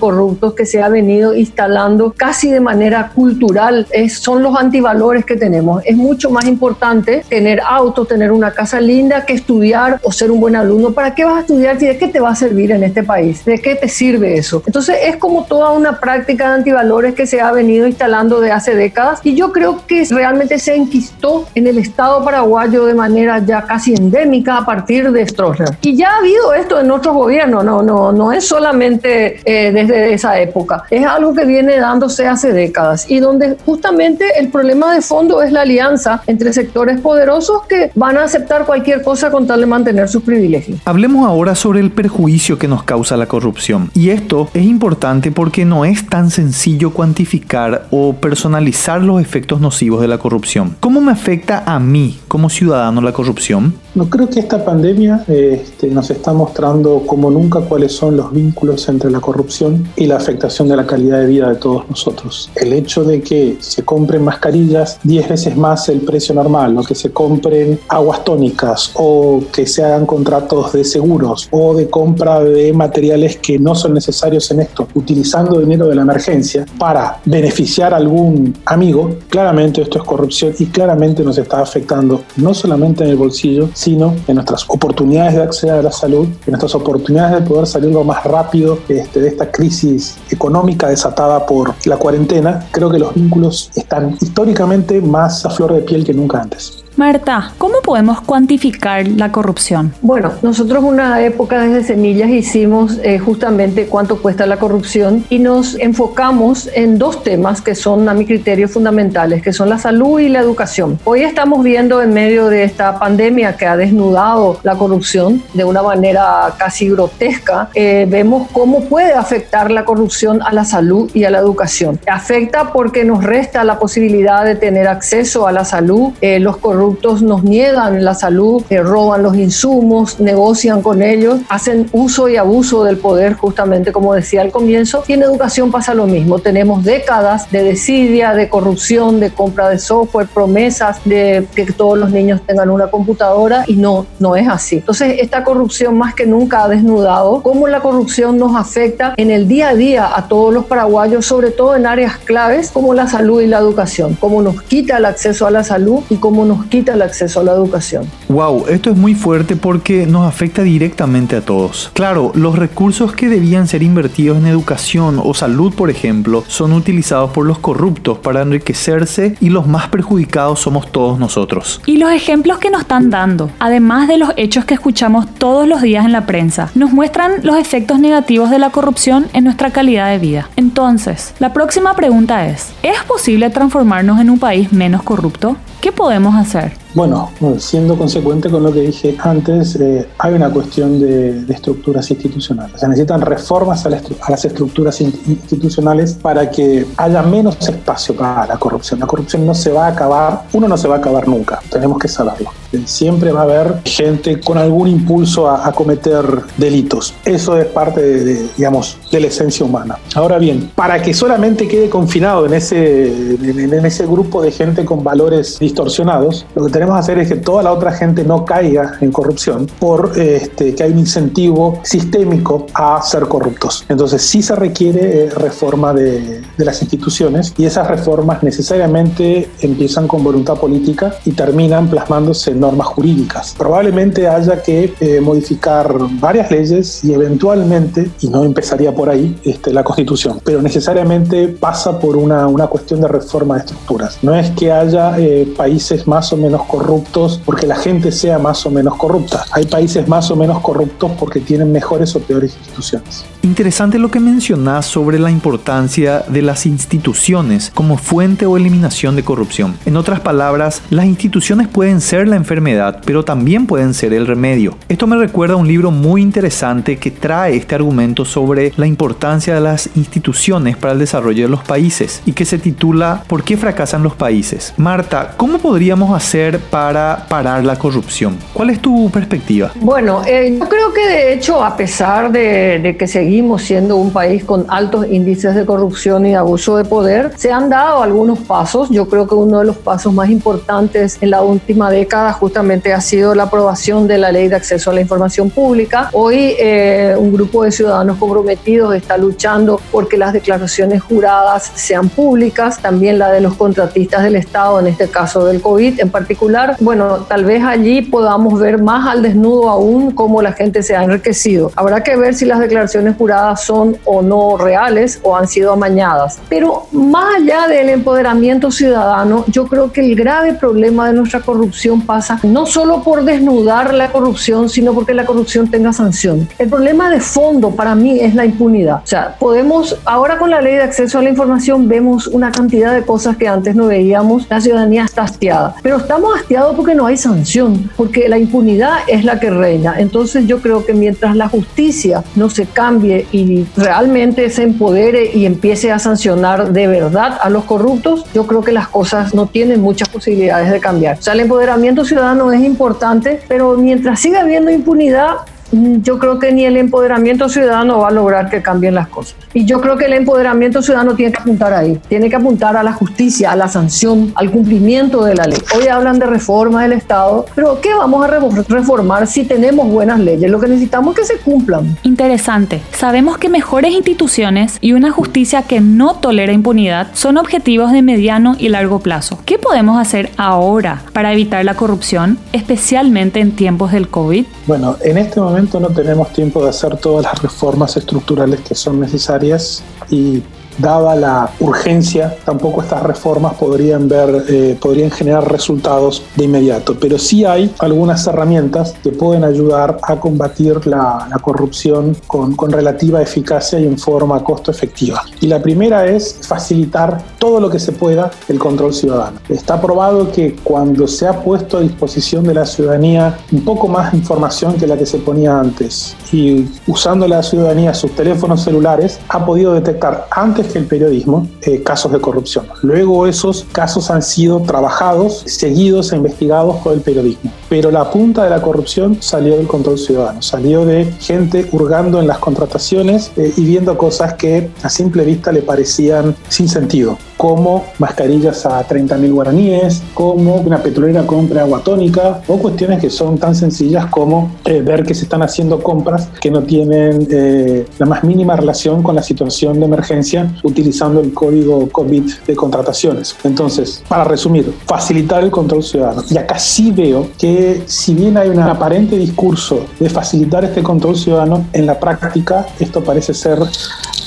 que 0.57 0.67
se 0.67 0.83
ha 0.83 0.89
venido 0.89 1.35
instalando 1.35 2.13
casi 2.17 2.51
de 2.51 2.61
manera 2.61 3.11
cultural. 3.15 3.87
Es, 3.91 4.19
son 4.19 4.43
los 4.43 4.57
antivalores 4.57 5.25
que 5.25 5.37
tenemos. 5.37 5.83
Es 5.85 5.97
mucho 5.97 6.31
más 6.31 6.47
importante 6.47 7.25
tener 7.29 7.61
auto, 7.61 8.05
tener 8.05 8.33
una 8.33 8.53
casa 8.53 8.81
linda 8.81 9.25
que 9.27 9.35
estudiar 9.35 10.01
o 10.03 10.13
ser 10.13 10.31
un 10.31 10.41
buen 10.41 10.57
alumno. 10.57 10.93
¿Para 10.93 11.15
qué 11.15 11.25
vas 11.25 11.37
a 11.37 11.41
estudiar 11.41 11.77
y 11.83 11.87
de 11.87 11.99
qué 11.99 12.09
te 12.09 12.21
va 12.21 12.31
a 12.31 12.35
servir 12.35 12.73
en 12.73 12.83
este 12.83 13.03
país? 13.03 13.45
¿De 13.45 13.59
qué 13.59 13.75
te 13.75 13.89
sirve 13.89 14.35
eso? 14.37 14.63
Entonces 14.67 14.97
es 15.05 15.17
como 15.17 15.45
toda 15.45 15.71
una 15.71 16.01
práctica 16.01 16.49
de 16.49 16.55
antivalores 16.57 17.15
que 17.15 17.27
se 17.27 17.41
ha 17.41 17.53
venido 17.53 17.87
instalando 17.87 18.41
de 18.41 18.53
hace 18.53 18.75
décadas 18.75 19.21
y 19.23 19.35
yo 19.35 19.53
creo 19.53 19.83
que 19.87 20.05
realmente 20.11 20.59
se 20.59 20.75
enquistó 20.75 21.47
en 21.55 21.67
el 21.67 21.79
Estado 21.79 22.25
paraguayo 22.25 22.87
de 22.87 22.95
manera 22.95 23.39
ya 23.39 23.63
casi 23.63 23.95
endémica 23.95 24.59
a 24.59 24.65
partir 24.65 25.11
de 25.13 25.27
Stroessner. 25.27 25.77
Y 25.83 25.97
ya 25.97 26.11
ha 26.11 26.19
habido 26.19 26.55
esto 26.55 26.81
en 26.81 26.91
otros 26.91 27.15
gobiernos, 27.15 27.65
no, 27.65 27.83
no, 27.83 28.13
no 28.13 28.33
es 28.33 28.47
solamente 28.47 29.41
eh, 29.45 29.73
desde 29.73 30.13
esa 30.13 30.30
época. 30.39 30.85
Es 30.91 31.07
algo 31.07 31.35
que 31.35 31.45
viene 31.45 31.79
dándose 31.79 32.27
hace 32.27 32.53
décadas 32.53 33.11
y 33.11 33.21
donde 33.21 33.57
justamente 33.65 34.25
el 34.39 34.49
problema 34.49 34.95
de 34.95 35.01
fondo 35.01 35.43
es 35.43 35.53
la 35.53 35.63
alianza 35.63 36.23
entre 36.27 36.53
sectores 36.53 37.01
poderosos 37.01 37.63
que 37.69 37.91
van 37.95 38.19
a 38.19 38.25
aceptar 38.25 38.67
cualquier 38.67 39.03
cosa 39.03 39.31
con 39.31 39.47
tal 39.47 39.61
de 39.61 39.67
mantener 39.67 40.09
sus 40.09 40.23
privilegios. 40.23 40.81
Hablemos 40.85 41.27
ahora 41.27 41.55
sobre 41.55 41.81
el 41.81 41.91
perjuicio 41.91 42.59
que 42.59 42.69
nos 42.69 42.83
causa 42.83 43.17
la 43.17 43.27
corrupción. 43.27 43.91
Y 43.95 44.11
esto 44.11 44.49
es 44.55 44.65
importante 44.65 45.33
porque 45.33 45.65
no 45.65 45.85
es 45.85 46.07
tan 46.07 46.31
sencillo 46.31 46.93
cuantificar 46.93 47.87
o 47.91 48.15
personalizar 48.15 49.03
los 49.03 49.21
efectos 49.21 49.61
nocivos 49.61 50.01
de 50.01 50.09
la 50.09 50.19
corrupción. 50.19 50.77
¿Cómo 50.81 51.01
me 51.01 51.13
afecta 51.13 51.63
a 51.67 51.79
mí 51.79 52.19
como 52.29 52.51
ciudadano 52.51 53.01
la 53.01 53.13
corrupción? 53.13 53.75
No 53.95 54.09
creo 54.09 54.29
que 54.29 54.39
esta 54.39 54.65
pandemia 54.65 55.25
este, 55.27 55.89
nos 55.89 56.11
está 56.11 56.33
mostrando 56.33 57.03
como 57.07 57.29
nunca 57.29 57.61
cuáles 57.61 57.93
son 57.93 58.17
los 58.17 58.33
vínculos 58.33 58.89
entre 58.89 59.11
la 59.11 59.21
corrupción 59.21 59.89
y 59.97 60.07
la 60.07 60.17
afectación 60.17 60.69
de 60.69 60.77
la 60.77 60.87
calidad 60.87 61.19
de 61.19 61.27
vida 61.27 61.49
de 61.49 61.57
todos 61.57 61.91
nosotros. 61.91 62.51
El 62.55 62.73
hecho 62.73 63.03
de 63.03 63.21
que 63.21 63.57
se 63.59 63.85
compren 63.85 64.23
mascarillas 64.23 65.01
10 65.03 65.29
veces 65.29 65.57
más 65.57 65.89
el 65.89 66.03
precio 66.03 66.37
normal, 66.37 66.79
o 66.79 66.85
que 66.85 66.95
se 66.95 67.11
compren 67.11 67.81
aguas 67.89 68.25
tónicas, 68.25 68.93
o 68.95 69.43
que 69.53 69.67
se 69.67 69.83
hagan 69.83 70.07
contratos 70.07 70.73
de 70.73 70.85
seguros, 70.85 71.49
o 71.51 71.75
de 71.75 71.91
compra 71.91 72.45
de 72.45 72.73
materiales 72.73 73.39
que 73.39 73.59
no 73.59 73.75
son 73.75 73.95
necesarios 73.95 74.49
en 74.53 74.61
esto, 74.61 74.87
utilizando 74.95 75.59
dinero 75.59 75.89
de 75.89 75.97
la 75.97 76.03
emergencia 76.03 76.65
para 76.79 77.21
beneficiar 77.25 77.93
a 77.93 77.97
algún 77.97 78.55
amigo, 78.67 79.17
claramente 79.29 79.83
esto 79.83 79.99
es 79.99 80.05
corrupción 80.05 80.55
y 80.61 80.67
claramente 80.67 81.25
nos 81.25 81.39
está 81.39 81.61
afectando 81.61 82.23
no 82.37 82.55
solamente 82.55 83.03
en 83.03 83.11
el 83.11 83.17
bolsillo, 83.17 83.69
sino 83.81 84.15
en 84.27 84.35
nuestras 84.35 84.67
oportunidades 84.69 85.37
de 85.37 85.43
acceder 85.43 85.77
a 85.77 85.83
la 85.83 85.91
salud, 85.91 86.27
en 86.27 86.51
nuestras 86.51 86.75
oportunidades 86.75 87.41
de 87.41 87.49
poder 87.49 87.67
salir 87.67 87.91
lo 87.91 88.05
más 88.05 88.23
rápido 88.25 88.79
este, 88.87 89.21
de 89.21 89.29
esta 89.29 89.51
crisis 89.51 90.19
económica 90.29 90.89
desatada 90.89 91.47
por 91.47 91.75
la 91.87 91.97
cuarentena, 91.97 92.69
creo 92.73 92.91
que 92.91 92.99
los 92.99 93.15
vínculos 93.15 93.71
están 93.75 94.19
históricamente 94.21 95.01
más 95.01 95.47
a 95.47 95.51
flor 95.51 95.73
de 95.73 95.81
piel 95.81 96.05
que 96.05 96.13
nunca 96.13 96.43
antes. 96.43 96.85
Marta, 97.01 97.55
¿cómo 97.57 97.81
podemos 97.83 98.21
cuantificar 98.21 99.09
la 99.09 99.33
corrupción? 99.33 99.95
Bueno, 100.03 100.33
nosotros 100.43 100.85
una 100.85 101.23
época 101.23 101.63
desde 101.63 101.83
Semillas 101.83 102.29
hicimos 102.29 102.99
eh, 103.03 103.19
justamente 103.19 103.87
cuánto 103.87 104.21
cuesta 104.21 104.45
la 104.45 104.59
corrupción 104.59 105.25
y 105.31 105.39
nos 105.39 105.79
enfocamos 105.79 106.69
en 106.75 106.99
dos 106.99 107.23
temas 107.23 107.63
que 107.63 107.75
son 107.75 108.07
a 108.11 108.13
mi 108.13 108.27
criterio 108.27 108.69
fundamentales, 108.69 109.43
que 109.43 109.55
son 109.55 109.71
la 109.71 109.79
salud 109.79 110.21
y 110.21 110.29
la 110.29 110.41
educación. 110.41 110.99
Hoy 111.05 111.23
estamos 111.23 111.65
viendo 111.65 112.03
en 112.03 112.13
medio 112.13 112.49
de 112.49 112.65
esta 112.65 112.99
pandemia 112.99 113.57
que 113.57 113.65
ha 113.65 113.79
desnudado 113.79 114.61
la 114.63 114.75
corrupción 114.75 115.43
de 115.55 115.65
una 115.65 115.83
manera 115.83 116.55
casi 116.59 116.91
grotesca, 116.91 117.71
eh, 117.73 118.07
vemos 118.11 118.49
cómo 118.53 118.85
puede 118.85 119.15
afectar 119.15 119.71
la 119.71 119.87
corrupción 119.87 120.43
a 120.43 120.53
la 120.53 120.67
salud 120.67 121.11
y 121.15 121.25
a 121.25 121.31
la 121.31 121.39
educación. 121.39 121.99
Afecta 122.07 122.75
porque 122.75 123.07
nos 123.07 123.25
resta 123.25 123.65
la 123.65 123.79
posibilidad 123.79 124.45
de 124.45 124.55
tener 124.55 124.87
acceso 124.87 125.47
a 125.47 125.53
la 125.53 125.65
salud, 125.65 126.13
eh, 126.21 126.39
los 126.39 126.59
corruptos 126.59 126.90
nos 127.23 127.45
niegan 127.45 128.05
la 128.05 128.15
salud, 128.15 128.63
eh, 128.71 128.81
roban 128.81 129.23
los 129.23 129.37
insumos, 129.37 130.21
negocian 130.21 130.83
con 130.83 131.03
ellos, 131.03 131.41
hacen 131.49 131.89
uso 131.93 132.29
y 132.29 132.37
abuso 132.37 132.85
del 132.85 132.99
poder, 132.99 133.35
justamente 133.35 133.93
como 133.93 134.15
decía 134.15 134.43
al 134.43 134.51
comienzo. 134.51 135.05
Y 135.09 135.15
en 135.15 135.23
educación 135.23 135.71
pasa 135.71 135.95
lo 135.95 136.07
mismo. 136.07 136.39
Tenemos 136.39 136.85
décadas 136.85 137.51
de 137.51 137.63
desidia, 137.63 138.35
de 138.35 138.49
corrupción, 138.49 139.21
de 139.21 139.31
compra 139.31 139.69
de 139.69 139.79
software, 139.79 140.29
promesas 140.29 140.99
de 141.05 141.47
que 141.55 141.67
todos 141.67 141.99
los 141.99 142.11
niños 142.11 142.41
tengan 142.47 142.71
una 142.71 142.89
computadora 142.89 143.65
y 143.67 143.77
no, 143.77 144.07
no 144.19 144.37
es 144.37 144.49
así. 144.49 144.77
Entonces, 144.77 145.17
esta 145.21 145.45
corrupción 145.45 145.97
más 145.97 146.15
que 146.15 146.27
nunca 146.27 146.65
ha 146.65 146.69
desnudado 146.69 147.43
cómo 147.43 147.69
la 147.69 147.81
corrupción 147.81 148.39
nos 148.39 148.57
afecta 148.57 149.15
en 149.17 149.31
el 149.31 149.49
día 149.49 149.71
a 149.71 149.75
día 149.75 150.11
a 150.15 150.29
todos 150.29 150.53
los 150.53 150.67
paraguayos, 150.67 151.27
sobre 151.27 151.51
todo 151.51 151.77
en 151.77 151.87
áreas 151.87 152.19
claves 152.19 152.71
como 152.71 152.95
la 152.95 153.07
salud 153.07 153.41
y 153.41 153.47
la 153.47 153.59
educación, 153.59 154.17
cómo 154.19 154.43
nos 154.43 154.63
quita 154.63 154.99
el 154.99 155.05
acceso 155.05 155.47
a 155.47 155.51
la 155.51 155.65
salud 155.65 156.01
y 156.09 156.17
cómo 156.17 156.45
nos 156.45 156.67
quita 156.67 156.80
el 156.89 157.03
acceso 157.03 157.41
a 157.41 157.45
la 157.45 157.53
educación. 157.53 158.07
Wow, 158.29 158.67
esto 158.69 158.91
es 158.91 158.97
muy 158.97 159.15
fuerte 159.15 159.57
porque 159.57 160.07
nos 160.07 160.27
afecta 160.27 160.63
directamente 160.63 161.37
a 161.37 161.41
todos. 161.43 161.91
Claro, 161.93 162.33
los 162.35 162.59
recursos 162.59 163.13
que 163.13 163.29
debían 163.29 163.69
ser 163.69 163.83
invertidos 163.83 164.39
en 164.39 164.47
educación 164.47 165.21
o 165.23 165.35
salud, 165.35 165.75
por 165.75 165.91
ejemplo, 165.91 166.45
son 166.47 166.73
utilizados 166.73 167.31
por 167.31 167.47
los 167.47 167.59
corruptos 167.59 168.19
para 168.19 168.43
enriquecerse 168.43 169.37
y 169.41 169.51
los 169.51 169.67
más 169.67 169.89
perjudicados 169.89 170.61
somos 170.61 170.91
todos 170.91 171.19
nosotros. 171.19 171.81
Y 171.87 171.99
los 171.99 172.11
ejemplos 172.13 172.59
que 172.59 172.71
nos 172.71 172.83
están 172.83 173.11
dando, 173.11 173.51
además 173.59 174.09
de 174.09 174.17
los 174.17 174.31
hechos 174.37 174.65
que 174.65 174.75
escuchamos 174.75 175.27
todos 175.35 175.67
los 175.69 175.83
días 175.83 176.05
en 176.05 176.13
la 176.13 176.27
prensa, 176.27 176.71
nos 176.75 176.93
muestran 176.93 177.35
los 177.43 177.57
efectos 177.57 177.99
negativos 177.99 178.51
de 178.51 178.59
la 178.59 178.71
corrupción 178.71 179.27
en 179.33 179.45
nuestra 179.45 179.71
calidad 179.71 180.11
de 180.11 180.19
vida. 180.19 180.49
Entonces, 180.57 181.35
la 181.39 181.53
próxima 181.53 181.95
pregunta 181.95 182.47
es, 182.47 182.73
¿es 182.83 183.03
posible 183.05 183.51
transformarnos 183.51 184.21
en 184.21 184.31
un 184.31 184.39
país 184.39 184.73
menos 184.73 185.03
corrupto? 185.03 185.57
¿Qué 185.81 185.93
podemos 185.93 186.35
hacer? 186.35 186.60
Okay 186.61 186.90
Bueno, 186.93 187.31
siendo 187.59 187.97
consecuente 187.97 188.51
con 188.51 188.65
lo 188.65 188.73
que 188.73 188.81
dije 188.81 189.17
antes, 189.21 189.77
eh, 189.77 190.09
hay 190.19 190.35
una 190.35 190.51
cuestión 190.51 191.01
de, 191.01 191.45
estructuras 191.49 192.11
institucionales. 192.11 192.81
Se 192.81 192.89
necesitan 192.89 193.21
reformas 193.21 193.87
a, 193.87 193.91
las 193.91 194.45
estructuras 194.45 195.01
institucionales 195.01 196.15
para 196.15 196.51
que 196.51 196.87
haya 196.97 197.23
menos 197.23 197.57
espacio 197.69 198.17
para 198.17 198.47
la 198.47 198.57
corrupción. 198.57 198.99
La 198.99 199.07
corrupción 199.07 199.47
no 199.47 199.55
se 199.55 199.71
va 199.71 199.87
a 199.87 199.91
acabar, 199.91 200.43
uno 200.53 200.67
no 200.67 200.77
se 200.77 200.89
va 200.89 200.97
a 200.97 200.99
acabar 200.99 201.29
nunca, 201.29 201.61
tenemos 201.71 201.99
que 201.99 202.09
saberlo. 202.09 202.51
Siempre 202.85 203.33
va 203.33 203.41
a 203.41 203.45
haber 203.45 203.81
gente 203.85 204.41
con 204.41 204.59
algún 204.59 204.89
impulso 204.89 205.49
a, 205.49 205.71
cometer 205.73 206.25
delitos. 206.57 207.15
Eso 207.25 207.57
es 207.57 207.67
parte 207.67 208.01
de, 208.01 208.49
digamos, 208.57 208.99
de 209.11 209.21
la 209.21 209.27
esencia 209.29 209.65
humana. 209.65 209.99
Ahora 210.15 210.39
bien, 210.39 210.71
para 210.75 211.01
que 211.01 211.15
solamente 211.15 211.67
quede 211.67 211.89
confinado 211.89 212.47
en 212.47 212.55
ese, 212.55 213.35
en 213.35 213.87
ese 213.87 214.07
grupo 214.07 214.43
de 214.43 214.51
gente 214.53 214.85
con 214.85 215.03
valores 215.03 215.59
distorsionados, 215.59 216.47
lo 216.55 216.67
que 216.67 216.71
queremos 216.81 216.99
hacer 216.99 217.19
es 217.19 217.29
que 217.29 217.37
toda 217.37 217.63
la 217.63 217.75
otra 217.75 217.93
gente 217.93 218.25
no 218.25 218.43
caiga 218.43 218.95
en 219.03 219.13
corrupción 219.13 219.67
por 219.79 220.19
este, 220.19 220.75
que 220.75 220.83
hay 220.83 220.93
un 220.93 221.01
incentivo 221.01 221.79
sistémico 221.83 222.69
a 222.73 223.03
ser 223.03 223.25
corruptos. 223.25 223.85
Entonces 223.91 224.23
sí 224.23 224.41
se 224.41 224.57
requiere 224.57 225.27
eh, 225.27 225.31
reforma 225.31 225.93
de, 225.93 226.41
de 226.57 226.65
las 226.65 226.81
instituciones 226.81 227.53
y 227.59 227.67
esas 227.67 227.87
reformas 227.87 228.43
necesariamente 228.43 229.51
empiezan 229.61 230.09
con 230.09 230.25
voluntad 230.25 230.55
política 230.55 231.15
y 231.27 231.33
terminan 231.33 231.87
plasmándose 231.87 232.53
en 232.53 232.61
normas 232.61 232.87
jurídicas. 232.87 233.55
Probablemente 233.59 234.27
haya 234.27 234.63
que 234.63 234.95
eh, 235.01 235.21
modificar 235.21 235.95
varias 236.19 236.51
leyes 236.51 237.05
y 237.05 237.13
eventualmente, 237.13 238.11
y 238.23 238.29
no 238.29 238.43
empezaría 238.43 238.95
por 238.95 239.11
ahí, 239.11 239.39
este, 239.45 239.75
la 239.75 239.85
constitución, 239.85 240.41
pero 240.43 240.63
necesariamente 240.63 241.49
pasa 241.49 241.99
por 241.99 242.17
una, 242.17 242.47
una 242.47 242.69
cuestión 242.69 243.03
de 243.03 243.09
reforma 243.09 243.57
de 243.57 243.61
estructuras. 243.61 244.19
No 244.23 244.35
es 244.35 244.51
que 244.53 244.73
haya 244.73 245.19
eh, 245.19 245.47
países 245.55 246.07
más 246.07 246.33
o 246.33 246.39
menos 246.39 246.70
corruptos 246.71 247.41
porque 247.45 247.67
la 247.67 247.77
gente 247.77 248.13
sea 248.13 248.39
más 248.39 248.65
o 248.65 248.71
menos 248.71 248.97
corrupta. 248.97 249.45
Hay 249.51 249.67
países 249.67 250.07
más 250.07 250.31
o 250.31 250.37
menos 250.37 250.61
corruptos 250.61 251.11
porque 251.19 251.41
tienen 251.41 251.73
mejores 251.73 252.15
o 252.15 252.21
peores 252.21 252.57
instituciones. 252.57 253.25
Interesante 253.43 253.99
lo 253.99 254.11
que 254.11 254.21
mencionás 254.21 254.87
sobre 254.87 255.19
la 255.19 255.31
importancia 255.31 256.25
de 256.29 256.43
las 256.43 256.67
instituciones 256.67 257.73
como 257.75 257.97
fuente 257.97 258.47
o 258.47 258.57
eliminación 258.57 259.17
de 259.17 259.25
corrupción. 259.25 259.77
En 259.87 259.97
otras 259.97 260.21
palabras, 260.21 260.83
las 260.91 261.07
instituciones 261.07 261.67
pueden 261.67 262.01
ser 262.01 262.29
la 262.29 262.37
enfermedad, 262.37 263.01
pero 263.05 263.25
también 263.25 263.67
pueden 263.67 263.95
ser 263.95 264.13
el 264.13 264.27
remedio. 264.27 264.77
Esto 264.89 265.07
me 265.07 265.17
recuerda 265.17 265.55
a 265.55 265.57
un 265.59 265.67
libro 265.67 265.91
muy 265.91 266.23
interesante 266.23 266.99
que 266.99 267.11
trae 267.11 267.57
este 267.57 267.75
argumento 267.75 268.25
sobre 268.25 268.73
la 268.77 268.87
importancia 268.87 269.55
de 269.55 269.61
las 269.61 269.91
instituciones 269.97 270.77
para 270.77 270.93
el 270.93 270.99
desarrollo 270.99 271.45
de 271.45 271.51
los 271.51 271.65
países 271.65 272.23
y 272.27 272.33
que 272.33 272.45
se 272.45 272.59
titula 272.59 273.25
¿Por 273.27 273.43
qué 273.43 273.57
fracasan 273.57 274.03
los 274.03 274.15
países? 274.15 274.75
Marta, 274.77 275.35
¿cómo 275.37 275.59
podríamos 275.59 276.15
hacer 276.15 276.60
para 276.61 277.27
parar 277.29 277.65
la 277.65 277.77
corrupción? 277.77 278.39
¿Cuál 278.53 278.71
es 278.71 278.81
tu 278.81 279.11
perspectiva? 279.11 279.73
Bueno, 279.77 280.23
eh, 280.27 280.57
yo 280.59 280.69
creo 280.69 280.93
que 280.93 281.07
de 281.09 281.33
hecho, 281.33 281.63
a 281.65 281.77
pesar 281.77 282.31
de, 282.31 282.79
de 282.79 282.97
que 282.97 283.07
seguimos 283.07 283.63
siendo 283.63 283.97
un 283.97 284.13
país 284.13 284.45
con 284.45 284.67
altos 284.69 285.07
índices 285.11 285.55
de 285.55 285.65
corrupción 285.65 286.27
y 286.27 286.35
abuso 286.35 286.77
de 286.77 286.85
poder, 286.85 287.33
se 287.37 287.53
han 287.53 287.71
dado 287.71 288.03
algunos 288.03 288.39
pasos. 288.41 288.91
Yo 288.91 289.09
creo 289.09 289.27
que 289.27 289.35
uno 289.35 289.61
de 289.61 289.65
los 289.65 289.77
pasos 289.77 290.13
más 290.13 290.29
importantes 290.31 291.19
en 291.21 291.31
la 291.31 291.43
última 291.43 291.91
década 291.91 292.33
justamente 292.33 292.93
ha 292.93 293.01
sido 293.01 293.35
la 293.35 293.45
aprobación 293.45 294.07
de 294.07 294.19
la 294.19 294.33
ley 294.33 294.49
de 294.49 294.57
acceso 294.57 294.91
a 294.91 294.95
la 294.95 295.01
información 295.01 295.51
pública. 295.51 296.11
Hoy 296.13 296.55
eh, 296.59 297.15
un 297.19 297.33
grupo 297.33 297.65
de 297.65 297.73
ciudadanos 297.73 298.19
comprometidos 298.19 298.95
está 298.95 299.17
luchando 299.17 299.81
porque 299.91 300.17
las 300.17 300.33
declaraciones 300.33 301.03
juradas 301.03 301.73
sean 301.75 302.09
públicas, 302.09 302.81
también 302.81 303.19
la 303.19 303.31
de 303.31 303.41
los 303.41 303.55
contratistas 303.55 304.23
del 304.23 304.37
Estado, 304.37 304.81
en 304.81 304.87
este 304.87 305.09
caso 305.09 305.45
del 305.45 305.61
COVID 305.61 306.01
en 306.01 306.11
particular. 306.11 306.50
Bueno, 306.81 307.19
tal 307.29 307.45
vez 307.45 307.63
allí 307.63 308.03
podamos 308.03 308.59
ver 308.59 308.83
más 308.83 309.09
al 309.09 309.23
desnudo 309.23 309.69
aún 309.69 310.11
cómo 310.11 310.43
la 310.43 310.53
gente 310.53 310.83
se 310.83 310.97
ha 310.97 311.05
enriquecido. 311.05 311.71
Habrá 311.77 312.03
que 312.03 312.17
ver 312.17 312.35
si 312.35 312.45
las 312.45 312.59
declaraciones 312.59 313.17
juradas 313.17 313.65
son 313.65 313.97
o 314.05 314.23
no 314.23 314.57
reales 314.57 315.21
o 315.23 315.37
han 315.37 315.47
sido 315.47 315.73
amañadas. 315.73 316.39
Pero 316.49 316.87
más 316.93 317.37
allá 317.37 317.69
del 317.69 317.89
empoderamiento 317.91 318.71
ciudadano, 318.71 319.45
yo 319.49 319.67
creo 319.67 319.93
que 319.93 320.01
el 320.01 320.17
grave 320.17 320.55
problema 320.55 321.09
de 321.09 321.15
nuestra 321.15 321.41
corrupción 321.41 322.03
pasa 322.03 322.41
no 322.43 322.67
solo 322.67 323.03
por 323.03 323.25
desnudar 323.25 323.95
la 323.95 324.11
corrupción, 324.11 324.69
sino 324.69 324.93
porque 324.93 325.15
la 325.15 325.25
corrupción 325.25 325.71
tenga 325.71 325.93
sanción. 325.93 326.49
El 326.59 326.69
problema 326.69 327.11
de 327.11 327.21
fondo 327.21 327.71
para 327.71 327.95
mí 327.95 328.19
es 328.21 328.35
la 328.35 328.45
impunidad. 328.45 329.03
O 329.05 329.07
sea, 329.07 329.37
podemos, 329.39 329.99
ahora 330.05 330.39
con 330.39 330.51
la 330.51 330.61
ley 330.61 330.75
de 330.75 330.83
acceso 330.83 331.19
a 331.19 331.23
la 331.23 331.31
información 331.31 331.89
vemos 331.89 332.27
una 332.27 332.51
cantidad 332.51 332.93
de 332.93 333.03
cosas 333.03 333.37
que 333.37 333.47
antes 333.47 333.75
no 333.75 333.87
veíamos. 333.87 334.47
La 334.49 334.61
ciudadanía 334.61 335.05
está 335.05 335.23
hastiada. 335.23 335.75
Pero 335.83 335.99
estamos 335.99 336.40
porque 336.77 336.95
no 336.95 337.07
hay 337.07 337.17
sanción, 337.17 337.91
porque 337.97 338.29
la 338.29 338.39
impunidad 338.39 338.99
es 339.07 339.25
la 339.25 339.39
que 339.41 339.51
reina. 339.51 339.95
Entonces 339.99 340.47
yo 340.47 340.61
creo 340.61 340.85
que 340.85 340.95
mientras 340.95 341.37
la 341.37 341.49
justicia 341.49 342.23
no 342.37 342.51
se 342.51 342.67
cambie, 342.67 343.27
y 343.33 343.67
realmente 343.77 344.49
se 344.51 344.63
empodere 344.63 345.31
y 345.35 345.47
empiece 345.47 345.93
a 345.93 345.99
sancionar 345.99 346.73
de 346.73 346.87
verdad 346.87 347.39
a 347.41 347.51
los 347.51 347.65
corruptos, 347.65 348.25
yo 348.35 348.47
creo 348.47 348.63
que 348.63 348.73
las 348.73 348.89
cosas 348.89 349.35
no 349.35 349.47
tienen 349.47 349.81
muchas 349.81 350.09
posibilidades 350.09 350.71
de 350.71 350.81
cambiar. 350.81 351.19
O 351.19 351.23
sea, 351.23 351.35
el 351.35 351.41
empoderamiento 351.41 352.05
ciudadano 352.05 352.53
es 352.53 352.63
importante, 352.63 353.41
pero 353.49 353.77
mientras 353.77 354.21
siga 354.21 354.41
habiendo 354.41 354.71
impunidad, 354.71 355.37
yo 355.73 356.19
creo 356.19 356.39
que 356.39 356.53
ni 356.53 356.65
el 356.65 356.77
empoderamiento 356.77 357.49
ciudadano 357.49 357.99
va 357.99 358.09
a 358.09 358.11
lograr 358.11 358.51
que 358.51 358.63
cambien 358.63 358.95
las 358.95 359.09
cosas. 359.09 359.37
Y 359.55 359.65
yo 359.65 359.81
creo 359.81 359.97
que 359.97 360.07
el 360.07 360.13
empoderamiento 360.13 360.83
ciudadano 360.83 361.15
tiene 361.15 361.33
que 361.33 361.41
apuntar 361.41 361.73
ahí, 361.73 362.01
tiene 362.09 362.29
que 362.29 362.37
apuntar 362.37 362.77
a 362.77 362.83
la 362.83 362.93
justicia, 362.93 363.53
a 363.53 363.57
la 363.57 363.69
sanción, 363.69 364.33
al 364.35 364.51
cumplimiento 364.51 365.25
de 365.25 365.35
la 365.35 365.45
ley. 365.45 365.59
Hoy 365.77 365.89
hablan 365.89 366.19
de 366.19 366.27
reforma 366.27 366.83
del 366.83 366.93
Estado, 366.93 367.47
pero 367.55 367.81
¿qué 367.81 367.95
vamos 367.95 368.25
a 368.25 368.29
reformar 368.69 369.27
si 369.27 369.45
tenemos 369.45 369.89
buenas 369.91 370.21
leyes? 370.21 370.51
Lo 370.51 370.61
que 370.61 370.69
necesitamos 370.69 371.15
es 371.15 371.21
que 371.21 371.37
se 371.37 371.41
cumplan. 371.43 371.97
Interesante. 372.03 372.81
Sabemos 372.93 373.39
que 373.39 373.49
mejores 373.49 373.93
instituciones 373.93 374.79
y 374.81 374.93
una 374.93 375.11
justicia 375.11 375.63
que 375.63 375.81
no 375.81 376.15
tolera 376.15 376.53
impunidad 376.53 377.09
son 377.13 377.37
objetivos 377.37 377.93
de 377.93 378.03
mediano 378.03 378.57
y 378.59 378.69
largo 378.69 379.01
plazo. 379.01 379.39
¿Qué 379.45 379.59
podemos 379.59 380.01
hacer 380.01 380.31
ahora 380.37 381.03
para 381.13 381.33
evitar 381.33 381.65
la 381.65 381.75
corrupción, 381.75 382.39
especialmente 382.53 383.41
en 383.41 383.53
tiempos 383.53 383.93
del 383.93 384.09
COVID? 384.09 384.45
Bueno, 384.67 384.97
en 385.03 385.19
este 385.19 385.41
momento 385.41 385.60
no 385.81 385.89
tenemos 385.89 386.33
tiempo 386.33 386.63
de 386.63 386.71
hacer 386.71 386.97
todas 386.97 387.25
las 387.25 387.43
reformas 387.43 387.97
estructurales 387.97 388.61
que 388.61 388.75
son 388.75 389.01
necesarias 389.01 389.83
y 390.09 390.43
dada 390.81 391.15
la 391.15 391.51
urgencia, 391.61 392.37
tampoco 392.45 392.83
estas 392.83 393.03
reformas 393.03 393.55
podrían, 393.55 394.09
ver, 394.09 394.45
eh, 394.49 394.79
podrían 394.81 395.11
generar 395.11 395.51
resultados 395.51 396.23
de 396.37 396.45
inmediato. 396.45 396.97
Pero 396.99 397.19
sí 397.19 397.45
hay 397.45 397.73
algunas 397.79 398.27
herramientas 398.27 398.95
que 399.03 399.11
pueden 399.11 399.45
ayudar 399.45 399.99
a 400.03 400.17
combatir 400.17 400.87
la, 400.87 401.27
la 401.31 401.39
corrupción 401.39 402.17
con, 402.27 402.55
con, 402.57 402.71
relativa 402.71 403.21
eficacia 403.21 403.79
y 403.81 403.87
en 403.87 403.99
forma 403.99 404.43
costo 404.45 404.71
efectiva. 404.71 405.23
Y 405.41 405.47
la 405.47 405.61
primera 405.61 406.07
es 406.07 406.39
facilitar 406.43 407.23
todo 407.39 407.61
lo 407.61 407.69
que 407.69 407.79
se 407.79 407.93
pueda 407.93 408.31
el 408.49 408.59
control 408.59 408.95
ciudadano. 408.95 409.39
Está 409.49 409.81
probado 409.81 410.31
que 410.31 410.57
cuando 410.63 411.07
se 411.07 411.27
ha 411.27 411.43
puesto 411.43 411.79
a 411.79 411.81
disposición 411.81 412.45
de 412.45 412.55
la 412.55 412.67
ciudadanía 412.67 413.39
un 413.53 413.65
poco 413.65 413.89
más 413.89 414.15
información 414.15 414.75
que 414.75 414.87
la 414.87 414.97
que 414.97 415.07
se 415.07 415.19
ponía 415.19 415.59
antes 415.59 416.17
y 416.33 416.69
usando 416.87 417.27
la 417.27 417.43
ciudadanía 417.43 417.95
sus 417.95 418.15
teléfonos 418.15 418.63
celulares, 418.63 419.19
ha 419.29 419.45
podido 419.45 419.75
detectar 419.75 420.27
antes 420.31 420.70
el 420.79 420.87
periodismo 420.87 421.49
eh, 421.63 421.83
casos 421.83 422.13
de 422.13 422.21
corrupción. 422.21 422.67
Luego 422.83 423.27
esos 423.27 423.67
casos 423.73 424.11
han 424.11 424.23
sido 424.23 424.61
trabajados, 424.61 425.43
seguidos 425.47 426.13
e 426.13 426.17
investigados 426.17 426.77
por 426.79 426.93
el 426.93 427.01
periodismo. 427.01 427.53
Pero 427.69 427.91
la 427.91 428.11
punta 428.11 428.45
de 428.45 428.51
la 428.51 428.63
corrupción 428.63 429.19
salió 429.21 429.57
del 429.57 429.67
control 429.67 429.99
ciudadano, 429.99 430.43
salió 430.43 430.85
de 430.85 431.05
gente 431.21 431.69
hurgando 431.73 432.21
en 432.21 432.27
las 432.27 432.39
contrataciones 432.39 433.33
eh, 433.37 433.53
y 433.57 433.65
viendo 433.65 433.97
cosas 433.97 434.35
que 434.35 434.71
a 434.83 434.91
simple 434.91 435.25
vista 435.25 435.53
le 435.53 435.63
parecían 435.63 436.35
sin 436.49 436.69
sentido 436.69 437.19
como 437.41 437.87
mascarillas 437.99 438.67
a 438.67 438.87
30.000 438.87 439.33
guaraníes, 439.33 440.03
como 440.13 440.57
una 440.57 440.83
petrolera 440.83 441.27
compra 441.27 441.63
agua 441.63 441.81
tónica, 441.83 442.43
o 442.47 442.59
cuestiones 442.59 443.01
que 443.01 443.09
son 443.09 443.39
tan 443.39 443.55
sencillas 443.55 444.05
como 444.11 444.57
eh, 444.67 444.83
ver 444.83 445.05
que 445.05 445.15
se 445.15 445.23
están 445.23 445.41
haciendo 445.43 445.83
compras 445.83 446.29
que 446.39 446.51
no 446.51 446.63
tienen 446.65 447.27
eh, 447.31 447.87
la 447.99 448.05
más 448.05 448.25
mínima 448.25 448.57
relación 448.57 449.03
con 449.03 449.15
la 449.15 449.23
situación 449.23 449.81
de 449.81 449.87
emergencia 449.87 450.55
utilizando 450.65 451.23
el 451.23 451.33
código 451.33 451.89
COVID 451.89 452.31
de 452.47 452.55
contrataciones. 452.55 453.35
Entonces, 453.43 454.05
para 454.07 454.25
resumir, 454.25 454.75
facilitar 454.85 455.43
el 455.43 455.51
control 455.51 455.83
ciudadano. 455.83 456.23
Y 456.29 456.37
acá 456.37 456.59
sí 456.59 456.91
veo 456.91 457.27
que 457.39 457.85
si 457.87 458.15
bien 458.15 458.37
hay 458.37 458.51
un 458.51 458.61
aparente 458.61 459.17
discurso 459.17 459.87
de 459.99 460.11
facilitar 460.11 460.63
este 460.67 460.83
control 460.83 461.17
ciudadano, 461.17 461.65
en 461.73 461.87
la 461.87 461.99
práctica 461.99 462.67
esto 462.79 463.03
parece 463.03 463.33
ser 463.33 463.61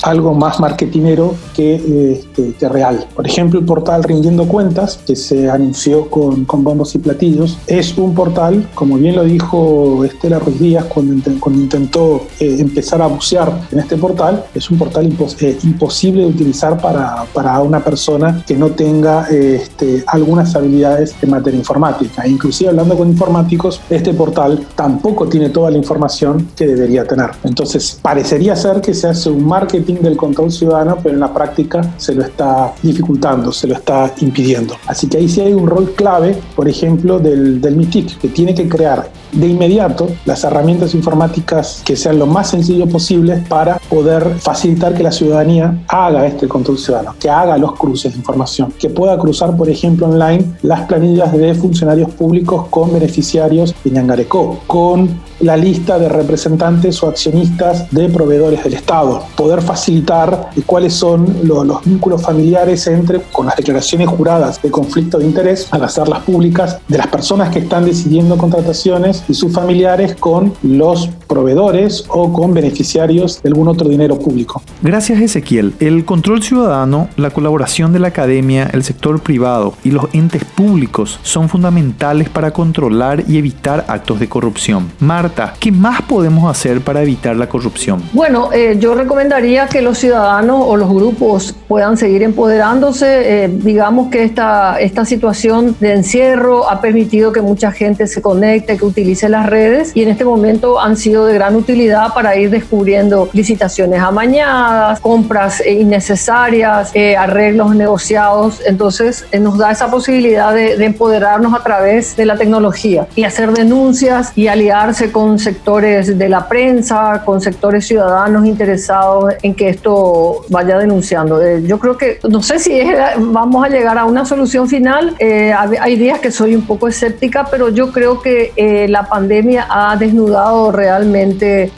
algo 0.04 0.34
más 0.34 0.60
marketinero 0.60 1.34
que, 1.54 2.12
este, 2.12 2.52
que 2.52 2.68
real. 2.68 3.06
Por 3.14 3.26
ejemplo, 3.26 3.58
el 3.58 3.64
portal 3.64 4.04
Rindiendo 4.04 4.46
Cuentas, 4.46 5.00
que 5.06 5.16
se 5.16 5.50
anunció 5.50 6.10
con, 6.10 6.44
con 6.44 6.62
bombos 6.62 6.94
y 6.94 6.98
platillos, 6.98 7.58
es 7.66 7.96
un 7.96 8.14
portal, 8.14 8.68
como 8.74 8.96
bien 8.98 9.16
lo 9.16 9.24
dijo 9.24 10.04
Estela 10.04 10.38
Ruiz 10.38 10.60
Díaz 10.60 10.84
cuando, 10.84 11.30
cuando 11.40 11.62
intentó 11.62 12.26
eh, 12.38 12.56
empezar 12.58 13.00
a 13.00 13.06
bucear 13.06 13.66
en 13.72 13.78
este 13.78 13.96
portal, 13.96 14.44
es 14.54 14.70
un 14.70 14.78
portal 14.78 15.06
impos 15.06 15.40
eh, 15.42 15.56
imposible 15.62 16.22
de 16.22 16.28
utilizar 16.28 16.80
para, 16.80 17.24
para, 17.32 17.60
una 17.60 17.82
persona 17.82 18.44
que 18.46 18.56
no 18.56 18.70
tenga 18.70 19.26
este, 19.28 20.04
algunas 20.06 20.54
habilidades 20.54 21.14
en 21.22 21.30
materia 21.30 21.58
informática. 21.58 22.26
Inclusive 22.26 22.70
hablando 22.70 22.96
con 22.96 23.08
informáticos, 23.08 23.80
este 23.88 24.12
portal 24.12 24.66
tampoco 24.74 25.26
tiene 25.28 25.48
toda 25.48 25.70
la 25.70 25.78
información 25.78 26.48
que 26.54 26.66
debería 26.66 27.04
tener. 27.04 27.30
Entonces, 27.44 27.98
parecería 28.02 28.54
ser 28.54 28.80
que 28.80 28.92
se 28.92 29.08
hace 29.08 29.30
un 29.30 29.46
marketing 29.46 29.93
fin 29.94 30.02
del 30.02 30.16
control 30.16 30.50
ciudadano, 30.50 30.98
pero 31.02 31.14
en 31.14 31.20
la 31.20 31.32
práctica 31.32 31.94
se 31.96 32.14
lo 32.14 32.22
está 32.22 32.72
dificultando, 32.82 33.52
se 33.52 33.66
lo 33.66 33.74
está 33.74 34.12
impidiendo. 34.20 34.74
Así 34.86 35.08
que 35.08 35.18
ahí 35.18 35.28
sí 35.28 35.40
hay 35.40 35.52
un 35.52 35.66
rol 35.66 35.92
clave, 35.92 36.36
por 36.54 36.68
ejemplo, 36.68 37.18
del, 37.18 37.60
del 37.60 37.76
MITIC, 37.76 38.18
que 38.18 38.28
tiene 38.28 38.54
que 38.54 38.68
crear 38.68 39.08
de 39.32 39.48
inmediato 39.48 40.08
las 40.24 40.44
herramientas 40.44 40.94
informáticas 40.94 41.82
que 41.84 41.96
sean 41.96 42.18
lo 42.18 42.26
más 42.26 42.50
sencillo 42.50 42.86
posible 42.86 43.42
para 43.48 43.78
poder 43.88 44.36
facilitar 44.38 44.94
que 44.94 45.02
la 45.02 45.12
ciudadanía 45.12 45.82
haga 45.88 46.26
este 46.26 46.46
control 46.48 46.78
ciudadano, 46.78 47.14
que 47.18 47.28
haga 47.28 47.58
los 47.58 47.74
cruces 47.74 48.12
de 48.12 48.18
información, 48.18 48.72
que 48.78 48.90
pueda 48.90 49.18
cruzar, 49.18 49.56
por 49.56 49.68
ejemplo, 49.68 50.06
online 50.06 50.44
las 50.62 50.82
planillas 50.82 51.32
de 51.32 51.54
funcionarios 51.54 52.10
públicos 52.12 52.66
con 52.70 52.92
beneficiarios 52.92 53.74
de 53.82 53.90
Ñangarecó, 53.90 54.60
con 54.66 55.20
la 55.44 55.56
lista 55.58 55.98
de 55.98 56.08
representantes 56.08 57.02
o 57.02 57.08
accionistas 57.08 57.90
de 57.90 58.08
proveedores 58.08 58.64
del 58.64 58.74
Estado, 58.74 59.22
poder 59.36 59.60
facilitar 59.60 60.50
cuáles 60.64 60.94
son 60.94 61.40
los, 61.44 61.84
vínculos 61.84 62.22
familiares 62.22 62.86
entre, 62.86 63.20
con 63.30 63.46
las 63.46 63.56
declaraciones 63.56 64.08
juradas 64.08 64.62
de 64.62 64.70
conflicto 64.70 65.18
de 65.18 65.26
interés, 65.26 65.68
al 65.70 65.84
hacerlas 65.84 66.20
públicas, 66.20 66.78
de 66.88 66.96
las 66.96 67.08
personas 67.08 67.50
que 67.50 67.58
están 67.58 67.84
decidiendo 67.84 68.38
contrataciones 68.38 69.22
y 69.28 69.34
sus 69.34 69.52
familiares 69.52 70.14
con 70.14 70.54
los 70.62 71.10
proveedores 71.34 72.04
o 72.08 72.32
con 72.32 72.54
beneficiarios 72.54 73.42
de 73.42 73.48
algún 73.48 73.66
otro 73.66 73.88
dinero 73.88 74.16
público. 74.16 74.62
Gracias 74.82 75.20
Ezequiel. 75.20 75.74
El 75.80 76.04
control 76.04 76.44
ciudadano, 76.44 77.08
la 77.16 77.30
colaboración 77.30 77.92
de 77.92 77.98
la 77.98 78.08
academia, 78.08 78.70
el 78.72 78.84
sector 78.84 79.20
privado 79.20 79.74
y 79.82 79.90
los 79.90 80.04
entes 80.12 80.44
públicos 80.44 81.18
son 81.22 81.48
fundamentales 81.48 82.28
para 82.28 82.52
controlar 82.52 83.24
y 83.26 83.38
evitar 83.38 83.84
actos 83.88 84.20
de 84.20 84.28
corrupción. 84.28 84.92
Marta, 85.00 85.54
¿qué 85.58 85.72
más 85.72 86.02
podemos 86.02 86.48
hacer 86.48 86.80
para 86.82 87.02
evitar 87.02 87.34
la 87.34 87.48
corrupción? 87.48 88.02
Bueno, 88.12 88.50
eh, 88.52 88.76
yo 88.78 88.94
recomendaría 88.94 89.66
que 89.66 89.82
los 89.82 89.98
ciudadanos 89.98 90.62
o 90.64 90.76
los 90.76 90.88
grupos 90.88 91.54
puedan 91.66 91.96
seguir 91.96 92.22
empoderándose. 92.22 93.44
Eh, 93.44 93.48
digamos 93.48 94.08
que 94.10 94.22
esta, 94.22 94.78
esta 94.78 95.04
situación 95.04 95.74
de 95.80 95.94
encierro 95.94 96.70
ha 96.70 96.80
permitido 96.80 97.32
que 97.32 97.40
mucha 97.40 97.72
gente 97.72 98.06
se 98.06 98.22
conecte, 98.22 98.76
que 98.76 98.84
utilice 98.84 99.28
las 99.28 99.46
redes 99.46 99.90
y 99.94 100.02
en 100.02 100.10
este 100.10 100.24
momento 100.24 100.80
han 100.80 100.96
sido 100.96 101.23
de 101.24 101.34
gran 101.34 101.56
utilidad 101.56 102.12
para 102.14 102.36
ir 102.36 102.50
descubriendo 102.50 103.28
licitaciones 103.32 104.00
amañadas, 104.00 105.00
compras 105.00 105.60
eh, 105.60 105.72
innecesarias, 105.72 106.90
eh, 106.94 107.16
arreglos 107.16 107.74
negociados. 107.74 108.60
Entonces 108.66 109.26
nos 109.40 109.58
da 109.58 109.70
esa 109.70 109.90
posibilidad 109.90 110.52
de, 110.54 110.76
de 110.76 110.84
empoderarnos 110.84 111.54
a 111.54 111.62
través 111.62 112.16
de 112.16 112.26
la 112.26 112.36
tecnología 112.36 113.06
y 113.14 113.24
hacer 113.24 113.52
denuncias 113.52 114.32
y 114.34 114.48
aliarse 114.48 115.12
con 115.12 115.38
sectores 115.38 116.18
de 116.18 116.28
la 116.28 116.48
prensa, 116.48 117.22
con 117.24 117.40
sectores 117.40 117.86
ciudadanos 117.86 118.46
interesados 118.46 119.34
en 119.42 119.54
que 119.54 119.68
esto 119.68 120.44
vaya 120.48 120.78
denunciando. 120.78 121.40
yo 121.58 121.78
creo 121.78 121.96
que, 121.96 122.18
no 122.28 122.42
sé 122.42 122.58
si 122.58 122.80
vamos 123.18 123.64
a 123.64 123.68
llegar 123.68 123.98
a 123.98 124.04
una 124.04 124.24
solución 124.24 124.68
final. 124.68 125.16
hay 125.20 125.96
días 125.96 126.20
que 126.20 126.30
soy 126.30 126.54
un 126.54 126.66
poco 126.66 126.88
escéptica, 126.88 127.46
pero 127.50 127.68
yo 127.68 127.92
creo 127.92 128.20
que 128.20 128.52
eh, 128.56 128.86
la 128.88 129.04
pandemia 129.04 129.66
ha 129.68 129.96
desnudado 129.96 130.72
realmente 130.72 131.13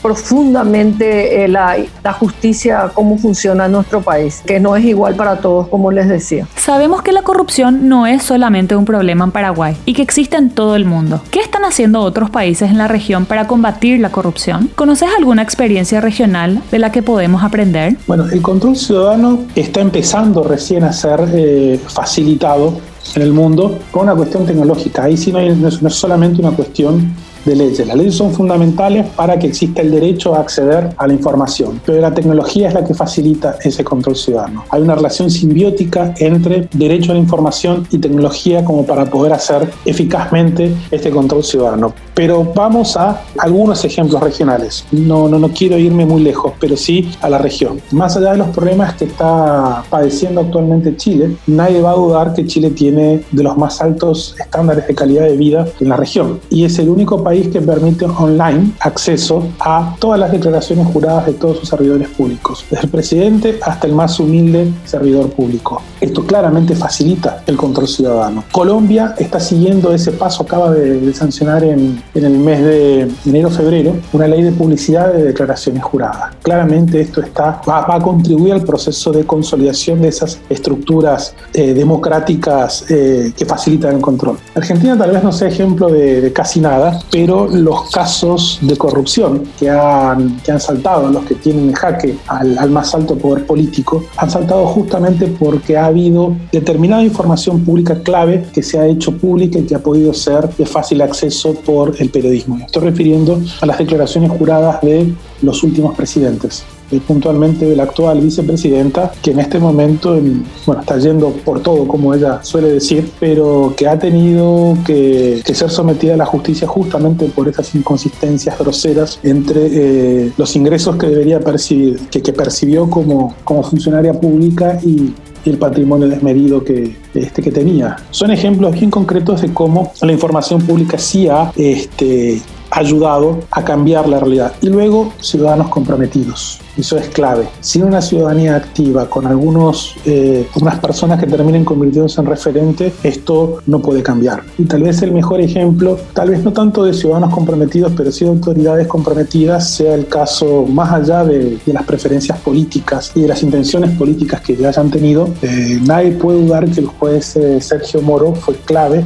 profundamente 0.03 1.45
eh, 1.45 1.49
la, 1.49 1.77
la 2.03 2.13
justicia, 2.13 2.91
cómo 2.93 3.19
funciona 3.19 3.67
en 3.67 3.73
nuestro 3.73 4.01
país, 4.01 4.43
que 4.47 4.61
no 4.61 4.77
es 4.77 4.85
igual 4.85 5.15
para 5.15 5.37
todos, 5.37 5.69
como 5.69 5.91
les 5.91 6.09
decía. 6.09 6.47
Sabemos 6.57 7.03
que 7.03 7.13
la 7.13 7.23
corrupción 7.23 7.89
no 7.89 8.07
es 8.07 8.23
solamente 8.23 8.77
un 8.77 8.85
problema 8.85 9.25
en 9.25 9.31
Paraguay 9.31 9.77
y 9.85 9.93
que 9.95 10.03
existe 10.03 10.37
en 10.37 10.51
todo 10.51 10.77
el 10.77 10.85
mundo. 10.85 11.21
¿Qué 11.31 11.41
están 11.41 11.65
haciendo 11.65 12.01
otros 12.01 12.31
países 12.31 12.71
en 12.71 12.79
la 12.79 12.89
región 12.89 13.27
para 13.27 13.47
combatir 13.47 14.01
la 14.01 14.11
corrupción? 14.11 14.71
¿Conoces 14.75 15.09
alguna 15.17 15.43
experiencia 15.43 16.01
regional 16.01 16.63
de 16.71 16.79
la 16.79 16.91
que 16.91 17.03
podemos 17.03 17.43
aprender? 17.43 17.97
Bueno, 18.07 18.25
el 18.31 18.43
control 18.43 18.77
ciudadano 18.77 19.41
está 19.55 19.81
empezando 19.81 20.43
recién 20.43 20.85
a 20.85 20.93
ser 20.93 21.21
eh, 21.35 21.81
facilitado 21.87 22.79
en 23.15 23.23
el 23.23 23.33
mundo 23.33 23.79
con 23.91 24.05
una 24.05 24.15
cuestión 24.15 24.47
tecnológica. 24.47 25.05
Ahí 25.05 25.17
sí 25.17 25.33
no, 25.33 25.41
no 25.41 25.69
es 25.89 25.95
solamente 25.95 26.41
una 26.41 26.51
cuestión 26.51 27.15
de 27.47 27.57
leyes. 27.57 27.87
Las 27.87 27.97
leyes 27.97 28.15
son 28.15 28.33
fundamentales 28.33 29.07
para 29.17 29.39
que 29.39 29.47
exista 29.47 29.81
el 29.81 29.91
derecho 29.91 30.35
a 30.35 30.41
acceder 30.41 30.91
a 30.97 31.07
la 31.07 31.15
información, 31.15 31.81
pero 31.87 32.01
la 32.01 32.13
tecnología 32.13 32.69
es 32.69 32.75
la 32.75 32.85
que 32.85 32.93
facilita 32.93 33.57
ese 33.63 33.85
control 33.85 34.17
ciudadano. 34.17 34.65
Hay 34.71 34.83
una 34.83 34.95
relación 34.95 35.31
simbiótica 35.31 36.15
entre 36.19 36.69
derecho 36.73 37.13
a 37.13 37.15
la 37.15 37.21
información 37.21 37.87
y 37.91 37.99
tecnología 37.99 38.65
como 38.65 38.85
para 38.85 39.07
poder 39.07 39.33
hacer 39.33 39.71
eficazmente 39.85 40.75
este 40.91 41.11
control 41.11 41.45
ciudadano. 41.45 41.95
Pero 42.15 42.45
vamos 42.55 42.97
a 42.97 43.23
algunos 43.39 43.85
ejemplos 43.85 44.23
regionales. 44.23 44.85
No, 44.91 45.29
no, 45.29 45.39
no 45.39 45.49
quiero 45.49 45.79
irme 45.79 46.05
muy 46.05 46.23
lejos, 46.23 46.53
pero 46.59 46.77
sí 46.77 47.11
a 47.21 47.29
la 47.29 47.39
región. 47.39 47.81
Más 47.93 48.17
allá 48.17 48.33
de 48.33 48.39
los 48.39 48.49
problemas 48.49 48.95
que 48.95 49.05
está 49.05 49.85
padeciendo 49.89 50.41
actualmente 50.41 50.97
Chile, 50.97 51.37
nadie 51.47 51.81
va 51.81 51.93
a 51.93 51.95
dudar 51.95 52.35
que 52.35 52.47
Chile 52.47 52.71
tiene 52.71 53.23
de 53.31 53.43
los 53.43 53.57
más 53.57 53.81
altos 53.81 54.35
estándares 54.39 54.87
de 54.87 54.95
calidad 54.95 55.25
de 55.25 55.37
vida 55.37 55.67
en 55.81 55.89
la 55.89 55.97
región 55.97 56.41
y 56.51 56.65
es 56.65 56.79
el 56.79 56.89
único 56.89 57.23
país 57.23 57.36
que 57.45 57.61
permite 57.61 58.05
online 58.07 58.73
acceso 58.81 59.47
a 59.61 59.95
todas 59.99 60.19
las 60.19 60.33
declaraciones 60.33 60.87
juradas 60.87 61.27
de 61.27 61.33
todos 61.35 61.59
sus 61.59 61.69
servidores 61.69 62.09
públicos, 62.09 62.65
desde 62.71 62.85
el 62.85 62.91
presidente 62.91 63.59
hasta 63.63 63.87
el 63.87 63.95
más 63.95 64.19
humilde 64.19 64.73
servidor 64.85 65.31
público. 65.31 65.83
Esto 66.01 66.25
claramente 66.25 66.75
facilita 66.75 67.43
el 67.47 67.57
control 67.57 67.89
ciudadano. 67.89 68.45
Colombia 68.53 69.15
está 69.19 69.41
siguiendo 69.41 69.93
ese 69.93 70.13
paso, 70.13 70.43
acaba 70.43 70.73
de, 70.73 71.13
sancionar 71.15 71.65
en, 71.65 72.03
en, 72.15 72.25
el 72.25 72.39
mes 72.39 72.63
de 72.63 73.09
enero-febrero 73.25 73.97
una 74.13 74.27
ley 74.27 74.43
de 74.43 74.53
publicidad 74.53 75.13
de 75.13 75.25
declaraciones 75.25 75.83
juradas. 75.83 76.35
Claramente 76.43 77.01
esto 77.01 77.21
está, 77.21 77.61
va, 77.69 77.85
a 77.89 78.01
contribuir 78.01 78.53
al 78.53 78.63
proceso 78.63 79.13
de 79.13 79.25
consolidación 79.25 80.03
de 80.03 80.09
esas 80.09 80.39
estructuras 80.49 81.35
eh, 81.55 81.75
democráticas 81.75 82.85
eh, 82.91 83.33
que 83.37 83.45
facilitan 83.45 83.97
el 83.97 84.01
control. 84.01 84.39
Argentina 84.55 84.97
tal 84.97 85.11
vez 85.13 85.23
no 85.23 85.33
sea 85.33 85.49
ejemplo 85.49 85.89
de, 85.89 86.21
de 86.21 86.33
casi 86.33 86.61
nada, 86.61 87.01
pero 87.11 87.26
pero 87.27 87.49
los 87.49 87.91
casos 87.91 88.61
de 88.63 88.77
corrupción 88.77 89.43
que 89.59 89.69
han, 89.69 90.37
que 90.43 90.53
han 90.53 90.61
saltado, 90.61 91.09
los 91.11 91.25
que 91.25 91.35
tienen 91.35 91.73
jaque 91.73 92.17
al, 92.29 92.57
al 92.57 92.71
más 92.71 92.95
alto 92.95 93.19
poder 93.19 93.45
político, 93.45 94.05
han 94.17 94.31
saltado 94.31 94.65
justamente 94.67 95.27
porque 95.27 95.77
ha 95.77 95.87
habido 95.87 96.37
determinada 96.53 97.03
información 97.03 97.65
pública 97.65 98.01
clave 98.01 98.47
que 98.53 98.63
se 98.63 98.79
ha 98.79 98.87
hecho 98.87 99.11
pública 99.19 99.59
y 99.59 99.65
que 99.65 99.75
ha 99.75 99.81
podido 99.81 100.15
ser 100.15 100.49
de 100.51 100.67
fácil 100.67 101.03
acceso 101.03 101.53
por 101.53 101.97
el 101.99 102.11
periodismo. 102.11 102.59
Me 102.59 102.67
estoy 102.67 102.85
refiriendo 102.85 103.41
a 103.61 103.67
las 103.67 103.79
declaraciones 103.79 104.31
juradas 104.31 104.81
de 104.83 105.13
los 105.43 105.65
últimos 105.65 105.97
presidentes 105.97 106.65
y 106.91 107.01
puntualmente 107.01 107.67
de 107.67 107.77
la 107.77 107.85
actual 107.85 108.21
vicepresidenta, 108.21 109.13
que 109.23 109.33
en 109.33 109.41
este 109.41 109.59
momento 109.59 110.19
bueno, 110.67 110.81
está 110.81 110.99
yendo 110.99 111.31
por 111.45 111.61
todo, 111.61 111.87
como 111.87 112.15
ella 112.15 112.41
suele 112.43 112.69
decir, 112.73 113.11
pero 113.19 113.75
que 113.77 113.89
ha 113.89 113.99
tenido 113.99 114.77
que, 114.85 115.43
ser 115.57 115.71
sometida 115.71 116.15
a 116.15 116.17
la 116.19 116.27
justicia 116.27 116.69
justamente 116.69 117.27
por 117.27 117.49
esas 117.49 117.75
inconsistencias 117.75 118.59
groseras 118.59 119.19
entre 119.23 119.69
eh, 119.73 120.33
los 120.37 120.55
ingresos 120.55 120.97
que 120.97 121.07
debería 121.07 121.41
percibir, 121.41 121.99
que, 122.11 122.21
que 122.21 122.33
percibió 122.33 122.91
como, 122.91 123.35
como 123.43 123.63
funcionaria 123.63 124.13
pública 124.13 124.79
y, 124.85 125.15
el 125.51 125.59
patrimonio 125.59 126.09
desmedido 126.09 126.65
que, 126.65 126.97
este, 127.15 127.43
que 127.43 127.51
tenía. 127.53 127.97
Son 128.11 128.31
ejemplos 128.31 128.73
bien 128.73 128.91
concretos 128.91 129.43
de 129.43 129.53
cómo 129.53 129.93
la 130.03 130.13
información 130.13 130.61
pública 130.61 130.99
sí 130.99 131.29
ha 131.29 131.53
este, 131.57 132.41
ayudado 132.71 133.41
a 133.51 133.65
cambiar 133.65 134.09
la 134.09 134.21
realidad. 134.21 134.53
Y 134.61 134.69
luego, 134.69 135.13
ciudadanos 135.21 135.69
comprometidos. 135.69 136.61
Eso 136.77 136.99
es 136.99 137.09
clave. 137.09 137.49
Sin 137.61 137.85
una 137.85 138.03
ciudadanía 138.03 138.55
activa, 138.55 139.09
con 139.09 139.27
algunos, 139.27 139.97
eh, 140.05 140.47
unas 140.61 140.79
personas 140.79 141.19
que 141.19 141.27
terminen 141.27 141.65
convirtiéndose 141.65 142.21
en 142.21 142.27
referente, 142.27 142.93
esto 143.03 143.61
no 143.67 143.81
puede 143.81 144.03
cambiar. 144.03 144.43
Y 144.59 144.65
tal 144.65 144.83
vez 144.83 145.01
el 145.01 145.13
mejor 145.13 145.41
ejemplo, 145.41 145.99
tal 146.13 146.31
vez 146.31 146.45
no 146.45 146.53
tanto 146.53 146.85
de 146.85 146.93
ciudadanos 146.93 147.33
comprometidos, 147.33 147.93
pero 147.97 148.13
sí 148.13 148.25
de 148.25 148.31
autoridades 148.31 148.87
comprometidas, 148.87 149.71
sea 149.71 149.95
el 149.95 150.07
caso 150.07 150.67
más 150.67 150.93
allá 150.93 151.25
de, 151.25 151.59
las 151.67 151.85
preferencias 151.85 152.39
políticas 152.41 153.13
y 153.15 153.23
de 153.23 153.29
las 153.29 153.43
intenciones 153.43 153.91
políticas 153.97 154.41
que 154.41 154.57
ya 154.57 154.69
hayan 154.69 154.91
tenido. 154.91 155.29
Eh, 155.43 155.81
nadie 155.83 156.13
puede 156.13 156.43
dudar 156.43 156.69
que 156.69 156.81
el 156.81 156.87
juez 156.87 157.37
eh, 157.37 157.61
Sergio 157.61 158.03
Moro 158.03 158.35
fue 158.35 158.55
clave 158.57 159.05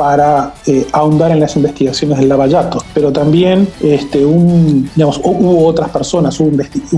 para 0.00 0.54
eh, 0.66 0.86
ahondar 0.92 1.30
en 1.30 1.40
las 1.40 1.56
investigaciones 1.56 2.18
del 2.18 2.30
lavallato. 2.30 2.82
Pero 2.94 3.12
también 3.12 3.68
este, 3.82 4.24
un, 4.24 4.88
digamos, 4.96 5.20
hubo 5.22 5.66
otras 5.66 5.90
personas, 5.90 6.40
hubo, 6.40 6.48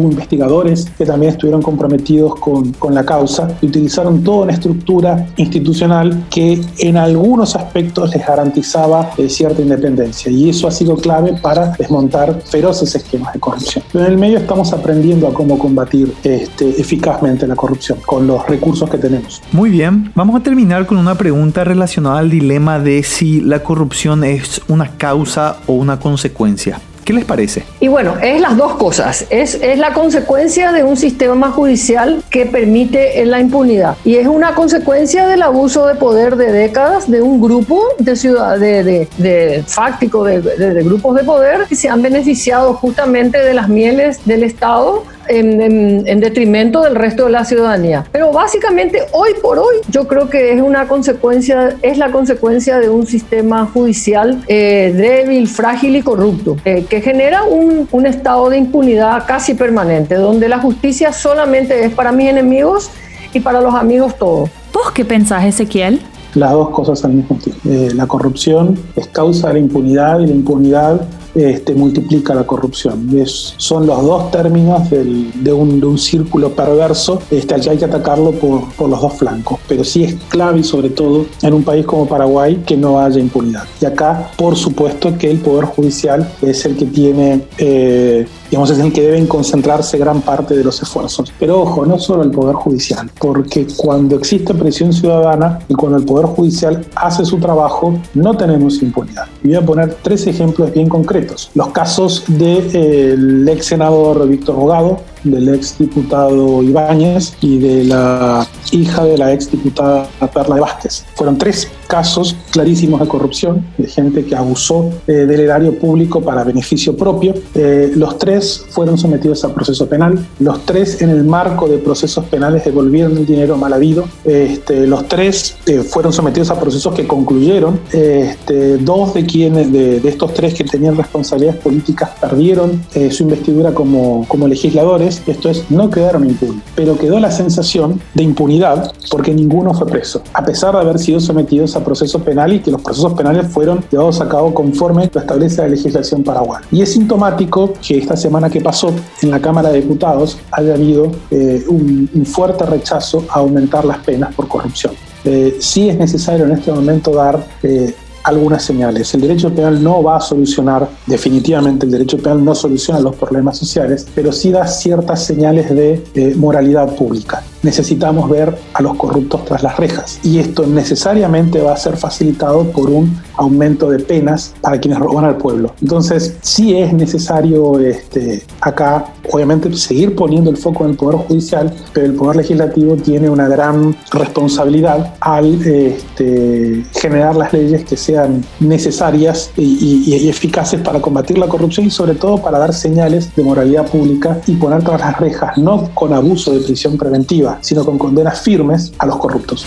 investigadores 0.09 0.87
que 0.97 1.05
también 1.05 1.33
estuvieron 1.33 1.63
comprometidos 1.63 2.37
con, 2.37 2.73
con, 2.75 2.95
la 2.95 3.05
causa 3.05 3.49
y 3.61 3.67
utilizaron 3.67 4.23
toda 4.23 4.45
una 4.45 4.53
estructura 4.53 5.27
institucional 5.37 6.27
que 6.31 6.61
en 6.79 6.97
algunos 6.97 7.57
aspectos 7.57 8.15
les 8.15 8.25
garantizaba 8.25 9.11
eh, 9.19 9.29
cierta 9.29 9.61
independencia. 9.61 10.31
Y 10.31 10.51
eso 10.51 10.69
ha 10.69 10.71
sido 10.71 10.95
clave 10.95 11.35
para 11.43 11.73
desmontar 11.77 12.41
feroces 12.45 12.95
esquemas 12.95 13.33
de 13.33 13.41
corrupción. 13.41 13.83
Pero 13.93 14.05
en 14.05 14.13
el 14.13 14.19
medio 14.19 14.39
estamos 14.39 14.73
aprendiendo 14.73 15.27
a 15.27 15.35
cómo 15.35 15.59
combatir 15.59 16.15
este, 16.23 16.69
eficazmente 16.81 17.49
la 17.49 17.57
corrupción 17.57 17.99
con 18.07 18.29
los 18.29 18.47
recursos 18.47 18.89
que 18.89 18.99
tenemos. 18.99 19.43
Muy 19.51 19.71
bien, 19.71 20.13
vamos 20.15 20.41
a 20.41 20.45
terminar 20.45 20.87
con 20.87 20.99
una 20.99 21.17
pregunta 21.17 21.65
relacionada 21.65 22.21
al 22.21 22.31
dilema 22.31 22.79
de 22.79 22.92
si 23.03 23.41
la 23.41 23.63
corrupción 23.63 24.25
es 24.25 24.61
una 24.69 24.97
causa 24.97 25.59
o 25.67 25.75
una 25.75 25.99
consecuencia. 25.99 26.81
¿Qué 27.05 27.13
les 27.13 27.25
parece? 27.25 27.65
Y 27.81 27.89
bueno, 27.89 28.15
es 28.23 28.41
las 28.41 28.57
dos 28.57 28.75
cosas. 28.75 29.27
Es, 29.29 29.55
es 29.57 29.77
la 29.79 29.93
consecuencia 29.93 30.71
de 30.71 30.85
un 30.85 30.97
sistema 30.97 31.51
judicial 31.51 32.23
que 32.31 32.47
permite 32.47 33.25
la 33.27 33.41
impunidad. 33.41 33.97
Y 34.05 34.17
es 34.17 34.29
una 34.29 34.55
consecuencia 34.55 35.27
del 35.27 35.43
abuso 35.43 35.87
de 35.89 35.97
poder 35.97 36.37
de 36.37 36.53
décadas 36.53 37.11
de 37.11 37.21
un 37.21 37.41
grupo 37.41 37.83
de 37.99 38.15
ciudad, 38.15 38.57
de, 38.59 38.85
de, 38.85 39.09
de 39.19 39.65
fáctico, 39.67 40.23
de, 40.25 40.41
de 40.43 40.83
grupos 40.85 41.17
de 41.17 41.25
poder 41.25 41.67
que 41.69 41.75
se 41.75 41.89
han 41.89 42.03
beneficiado 42.03 42.75
justamente 42.75 43.39
de 43.39 43.55
las 43.55 43.69
mieles 43.69 44.25
del 44.25 44.45
Estado 44.45 45.03
en, 45.29 46.07
en, 46.07 46.21
detrimento 46.21 46.83
del 46.83 46.95
resto 46.95 47.25
de 47.25 47.31
la 47.31 47.45
ciudadanía. 47.45 48.05
Pero 48.13 48.33
básicamente 48.33 48.99
hoy 49.13 49.31
por 49.41 49.59
hoy 49.59 49.77
yo 49.89 50.07
creo 50.07 50.29
que 50.29 50.53
es 50.53 50.61
una 50.61 50.89
consecuencia, 50.89 51.77
es 51.83 51.99
la 51.99 52.11
consecuencia 52.11 52.79
de 52.79 52.89
un 52.89 53.07
sistema 53.07 53.67
judicial 53.67 54.43
eh, 54.49 54.93
débil, 54.97 55.49
frágil 55.49 55.97
y 55.97 56.03
corrupto, 56.03 56.57
eh, 56.65 56.85
que 56.89 57.01
genera 57.01 57.45
un, 57.45 57.89
un 57.91 58.07
estado 58.07 58.51
de 58.51 58.59
impunidad 58.59 59.25
casi 59.27 59.55
permanente, 59.55 60.15
donde 60.15 60.49
la 60.49 60.59
justicia 60.59 61.13
solamente 61.13 61.85
es 61.85 61.93
para 61.93 62.13
mis 62.13 62.29
enemigos 62.29 62.91
y 63.33 63.41
para 63.41 63.61
los 63.61 63.75
amigos 63.75 64.17
todos. 64.17 64.51
¿Vos 64.73 64.91
qué 64.93 65.05
pensás, 65.05 65.45
Ezequiel? 65.45 66.01
Las 66.35 66.53
dos 66.53 66.71
cosas 66.71 67.05
al 67.05 67.13
mismo 67.13 67.37
tiempo. 67.37 67.61
Eh, 67.69 67.91
la 67.95 68.07
corrupción 68.07 68.79
es 68.97 69.07
causa 69.09 69.49
de 69.49 69.55
la 69.55 69.61
impunidad 69.61 70.21
y 70.21 70.27
la 70.27 70.33
impunidad 70.33 71.07
este, 71.35 71.75
multiplica 71.75 72.35
la 72.35 72.45
corrupción. 72.45 73.09
Son 73.57 73.87
los 73.87 74.03
dos 74.03 74.31
términos 74.31 74.89
del, 74.91 75.31
de, 75.43 75.53
un, 75.53 75.81
de, 75.81 75.87
un, 75.87 75.99
círculo 75.99 76.51
perverso 76.51 77.21
este, 77.31 77.55
al 77.55 77.61
que 77.61 77.71
hay 77.71 77.79
que 77.79 77.85
atacarlo 77.85 78.33
por, 78.33 78.73
por, 78.75 78.89
los 78.89 79.01
dos 79.01 79.15
flancos. 79.15 79.59
Pero 79.69 79.85
sí 79.85 80.05
es 80.05 80.15
clave 80.29 80.63
sobre 80.63 80.91
todo 80.91 81.27
en 81.43 81.55
un 81.55 81.63
país 81.63 81.87
como 81.87 82.07
Paraguay 82.07 82.63
que 82.67 82.77
no 82.77 83.01
haya 83.01 83.19
impunidad. 83.21 83.65
Y 83.81 83.87
acá, 83.87 84.31
por 84.37 84.57
supuesto, 84.57 85.17
que 85.17 85.31
el 85.31 85.39
Poder 85.39 85.67
Judicial 85.67 86.31
es 86.43 86.65
el 86.65 86.77
que 86.77 86.87
tiene... 86.87 87.43
Eh, 87.59 88.27
digamos, 88.53 88.69
es 88.69 88.79
en 88.81 88.93
que 88.93 89.01
deben 89.01 89.27
concentrarse 89.27 89.97
gran 89.97 90.21
parte 90.21 90.55
de 90.55 90.63
los 90.63 90.83
esfuerzos. 90.83 91.33
Pero 91.41 91.63
ojo, 91.63 91.87
no 91.87 91.99
solo 91.99 92.23
el 92.23 92.31
Poder 92.31 92.55
Judicial, 92.55 93.11
porque 93.19 93.67
cuando 93.79 94.17
existe 94.17 94.53
presión 94.53 94.93
ciudadana 94.93 95.61
y 95.69 95.75
cuando 95.75 95.97
el 95.97 96.05
Poder 96.05 96.27
Judicial 96.27 96.85
hace 96.95 97.25
su 97.25 97.39
trabajo, 97.39 97.99
no 98.13 98.37
tenemos 98.37 98.83
impunidad. 98.83 99.25
Y 99.43 99.49
voy 99.49 99.57
a 99.57 99.65
poner 99.65 99.97
tres 100.03 100.27
ejemplos 100.27 100.71
bien 100.71 100.91
concretos. 100.91 101.51
Los 101.55 101.69
casos 101.69 102.25
del 102.29 102.71
de, 102.71 103.53
eh, 103.53 103.55
ex 103.55 103.65
senador 103.65 104.29
Víctor 104.29 104.57
Rogado, 104.57 105.01
del 105.25 105.49
ex 105.49 105.79
diputado 105.79 106.63
Ibáñez 106.63 107.35
y 107.41 107.59
de 107.59 107.85
la 107.85 108.47
hija 108.73 109.05
de 109.05 109.19
la 109.19 109.33
ex 109.33 109.51
diputada 109.51 110.09
Perla 110.33 110.57
de 110.57 110.61
Vázquez. 110.61 111.05
Fueron 111.15 111.39
tres 111.39 111.69
casos 111.93 112.35
clarísimos 112.53 113.01
de 113.01 113.07
corrupción, 113.07 113.67
de 113.77 113.87
gente 113.87 114.25
que 114.25 114.35
abusó 114.35 114.91
eh, 115.07 115.13
del 115.13 115.41
erario 115.41 115.79
público 115.79 116.23
para 116.23 116.43
beneficio 116.43 116.97
propio. 116.97 117.35
Eh, 117.55 117.93
los 117.95 118.17
tres 118.17 118.65
fueron 118.71 118.97
sometidos 118.97 119.45
a 119.45 119.55
proceso 119.55 119.87
penal. 119.87 120.27
Los 120.39 120.65
tres 120.65 121.03
en 121.03 121.11
el 121.11 121.23
marco 121.23 121.69
de 121.69 121.77
procesos 121.77 122.25
penales 122.25 122.65
devolvieron 122.65 123.19
el 123.19 123.27
dinero 123.27 123.59
mal 123.59 123.75
habido. 123.75 124.07
Este, 124.25 124.87
los 124.87 125.07
tres 125.07 125.57
eh, 125.67 125.81
fueron 125.81 126.15
sometidos 126.15 126.51
a 126.51 126.59
procesos 126.59 126.95
que 126.95 127.07
concluyeron. 127.07 127.79
Este, 127.93 128.79
dos 128.79 129.13
de 129.13 129.27
quienes, 129.27 129.71
de, 129.71 130.01
de, 130.01 130.09
estos 130.09 130.33
tres 130.33 130.55
que 130.55 130.65
tenían 130.65 130.97
responsabilidades 130.97 131.61
políticas, 131.61 132.09
perdieron 132.19 132.83
su 133.11 133.25
investidura 133.25 133.75
como, 133.75 134.27
como 134.29 134.49
legisladores. 134.49 135.12
Esto 135.27 135.51
es, 135.51 135.71
no 135.71 135.91
quedaron 135.91 136.29
impunes, 136.29 136.63
pero 136.75 136.97
quedó 136.97 137.19
la 137.21 137.31
sensación 137.31 138.01
de 138.15 138.23
impunidad 138.23 138.93
porque 139.11 139.35
ninguno 139.35 139.75
fue 139.75 139.87
preso, 139.87 140.23
a 140.33 140.45
pesar 140.45 140.75
de 140.75 140.81
haber 140.81 140.99
sido 140.99 141.21
sometidos 141.21 141.77
a 141.77 141.85
proceso 141.85 142.21
penal 142.21 142.53
y 142.53 142.61
que 142.61 142.71
los 142.71 142.81
procesos 142.81 143.13
penales 143.15 143.47
fueron 143.49 143.85
llevados 143.91 144.21
a 144.21 144.29
cabo 144.29 144.55
conforme 144.55 145.11
lo 145.13 145.21
establece 145.21 145.63
la 145.63 145.69
legislación 145.69 146.23
paraguaya. 146.23 146.65
Y 146.71 146.83
es 146.83 146.93
sintomático 146.93 147.75
que 147.87 147.99
esta 147.99 148.17
semana 148.17 148.49
que 148.49 148.61
pasó 148.61 148.93
en 149.23 149.31
la 149.31 149.41
Cámara 149.41 149.71
de 149.71 149.81
Diputados 149.81 150.39
haya 150.51 150.75
habido 150.75 151.11
eh, 151.31 151.65
un, 151.69 152.09
un, 152.15 152.27
fuerte 152.27 152.65
rechazo 152.65 153.25
a 153.29 153.41
aumentar 153.41 153.85
las 153.85 153.99
penas 153.99 154.35
por 154.35 154.49
corrupción. 154.49 154.93
Eh, 155.25 155.57
sí 155.61 155.89
es 155.89 155.97
necesario 155.97 156.47
en 156.47 156.53
este 156.53 156.73
momento 156.73 157.15
dar 157.15 157.47
eh, 157.63 157.95
algunas 158.25 158.65
señales. 158.65 159.13
El 159.15 159.23
derecho 159.23 159.53
penal 159.53 159.83
no 159.83 160.03
va 160.03 160.17
a 160.17 160.21
solucionar, 160.21 160.89
definitivamente 161.07 161.87
el 161.87 161.93
derecho 161.93 162.19
penal 162.19 162.45
no 162.45 162.55
soluciona 162.55 163.01
los 163.01 163.17
problemas 163.17 163.59
sociales, 163.59 164.07
pero 164.15 164.33
sí 164.33 164.51
da 164.51 164.67
ciertas 164.67 165.25
señales 165.25 165.75
de 165.75 166.03
eh, 166.15 166.35
moralidad 166.37 166.95
pública. 166.95 167.43
Necesitamos 167.63 168.29
ver 168.29 168.57
a 168.75 168.83
los 168.83 168.97
corruptos 168.97 169.45
tras 169.45 169.63
las 169.63 169.77
rejas 169.77 170.19
y 170.23 170.39
esto 170.39 170.67
necesariamente 170.67 171.61
va 171.61 171.73
a 171.73 171.77
ser 171.77 171.97
facilitado 171.97 172.65
por 172.71 172.91
un 172.91 173.21
aumento 173.37 173.91
de 173.91 173.99
penas 173.99 174.55
para 174.61 174.79
quienes 174.79 174.99
roban 174.99 175.25
al 175.25 175.37
pueblo. 175.37 175.73
Entonces, 175.81 176.37
sí 176.43 176.77
es 176.77 176.93
necesario 176.93 177.79
este, 177.79 178.43
acá, 178.61 179.07
obviamente, 179.31 179.73
seguir 179.75 180.15
poniendo 180.15 180.51
el 180.51 180.57
foco 180.57 180.85
en 180.85 180.91
el 180.91 180.97
Poder 180.97 181.17
Judicial, 181.27 181.73
pero 181.93 182.07
el 182.07 182.15
Poder 182.15 182.37
Legislativo 182.37 182.97
tiene 182.97 183.29
una 183.29 183.49
gran 183.49 183.97
responsabilidad 184.13 185.15
al 185.21 185.63
este, 185.67 186.85
generar 186.95 187.37
las 187.37 187.53
leyes 187.53 187.85
que 187.85 187.97
sean 187.97 188.45
necesarias 188.61 189.51
y, 189.57 190.05
y, 190.07 190.15
y, 190.15 190.29
eficaces 190.29 190.81
para 190.81 191.01
combatir 191.01 191.39
la 191.39 191.49
corrupción 191.49 191.87
y 191.87 191.91
sobre 191.91 192.15
todo 192.15 192.39
para 192.39 192.59
dar 192.59 192.73
señales 192.73 193.35
de 193.35 193.43
moralidad 193.43 193.87
pública 193.87 194.41
y 194.47 194.55
poner 194.57 194.83
tras 194.83 195.01
las 195.01 195.19
rejas, 195.19 195.59
no 195.59 195.91
con 195.95 196.13
abuso 196.13 196.53
de 196.53 196.61
prisión 196.61 196.97
preventiva, 196.97 197.52
sino 197.61 197.85
con 197.85 197.99
condenas 197.99 198.41
firmes 198.41 198.93
a 198.99 199.07
los 199.07 199.17
corruptos. 199.17 199.67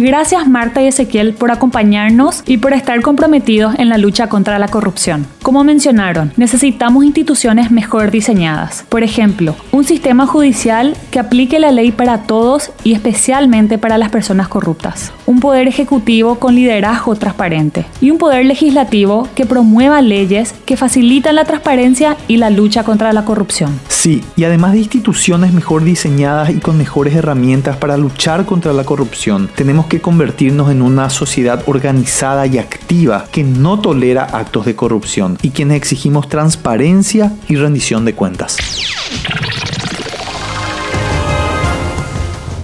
Gracias 0.00 0.46
Marta 0.46 0.80
y 0.80 0.86
Ezequiel 0.86 1.34
por 1.34 1.50
acompañarnos 1.50 2.44
y 2.46 2.58
por 2.58 2.72
estar 2.72 3.00
comprometidos 3.02 3.74
en 3.80 3.88
la 3.88 3.98
lucha 3.98 4.28
contra 4.28 4.60
la 4.60 4.68
corrupción. 4.68 5.26
Como 5.42 5.64
mencionaron, 5.64 6.32
necesitamos 6.36 7.04
instituciones 7.04 7.72
mejor 7.72 8.12
diseñadas. 8.12 8.84
Por 8.88 9.02
ejemplo, 9.02 9.56
un 9.72 9.82
sistema 9.82 10.24
judicial 10.24 10.96
que 11.10 11.18
aplique 11.18 11.58
la 11.58 11.72
ley 11.72 11.90
para 11.90 12.22
todos 12.22 12.70
y 12.84 12.92
especialmente 12.92 13.76
para 13.76 13.98
las 13.98 14.10
personas 14.10 14.46
corruptas. 14.46 15.12
Un 15.26 15.40
poder 15.40 15.66
ejecutivo 15.66 16.36
con 16.36 16.54
liderazgo 16.54 17.16
transparente. 17.16 17.84
Y 18.00 18.12
un 18.12 18.18
poder 18.18 18.46
legislativo 18.46 19.26
que 19.34 19.46
promueva 19.46 20.00
leyes 20.00 20.54
que 20.64 20.76
facilitan 20.76 21.34
la 21.34 21.44
transparencia 21.44 22.16
y 22.28 22.36
la 22.36 22.50
lucha 22.50 22.84
contra 22.84 23.12
la 23.12 23.24
corrupción. 23.24 23.80
Sí, 23.88 24.22
y 24.36 24.44
además 24.44 24.74
de 24.74 24.78
instituciones 24.78 25.52
mejor 25.52 25.82
diseñadas 25.82 26.50
y 26.50 26.60
con 26.60 26.78
mejores 26.78 27.16
herramientas 27.16 27.76
para 27.76 27.96
luchar 27.96 28.44
contra 28.44 28.72
la 28.72 28.84
corrupción, 28.84 29.50
tenemos 29.56 29.87
que 29.88 30.00
convertirnos 30.00 30.70
en 30.70 30.82
una 30.82 31.10
sociedad 31.10 31.62
organizada 31.66 32.46
y 32.46 32.58
activa 32.58 33.26
que 33.32 33.42
no 33.42 33.80
tolera 33.80 34.24
actos 34.24 34.66
de 34.66 34.76
corrupción 34.76 35.38
y 35.42 35.50
quienes 35.50 35.76
exigimos 35.76 36.28
transparencia 36.28 37.32
y 37.48 37.56
rendición 37.56 38.04
de 38.04 38.14
cuentas. 38.14 38.56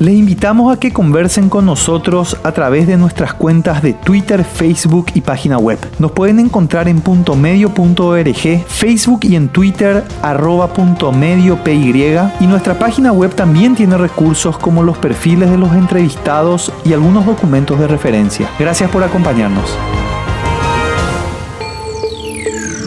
Les 0.04 0.16
invitamos 0.16 0.70
a 0.70 0.78
que 0.78 0.92
conversen 0.92 1.48
con 1.48 1.64
nosotros 1.64 2.36
a 2.42 2.52
través 2.52 2.86
de 2.86 2.98
nuestras 2.98 3.32
cuentas 3.32 3.80
de 3.80 3.94
Twitter, 3.94 4.44
Facebook 4.44 5.06
y 5.14 5.22
página 5.22 5.56
web. 5.56 5.78
Nos 5.98 6.12
pueden 6.12 6.40
encontrar 6.40 6.88
en 6.88 7.00
puntomedio.org, 7.00 8.66
Facebook 8.66 9.20
y 9.22 9.34
en 9.34 9.48
Twitter 9.48 10.04
arroba 10.20 10.74
punto 10.74 11.10
medio 11.10 11.56
PY 11.64 12.18
y 12.38 12.46
nuestra 12.46 12.78
página 12.78 13.12
web 13.12 13.34
también 13.34 13.74
tiene 13.74 13.96
recursos 13.96 14.58
como 14.58 14.82
los 14.82 14.98
perfiles 14.98 15.50
de 15.50 15.56
los 15.56 15.72
entrevistados 15.72 16.70
y 16.84 16.92
algunos 16.92 17.24
documentos 17.24 17.78
de 17.78 17.86
referencia. 17.86 18.46
Gracias 18.58 18.90
por 18.90 19.02
acompañarnos. 19.02 19.74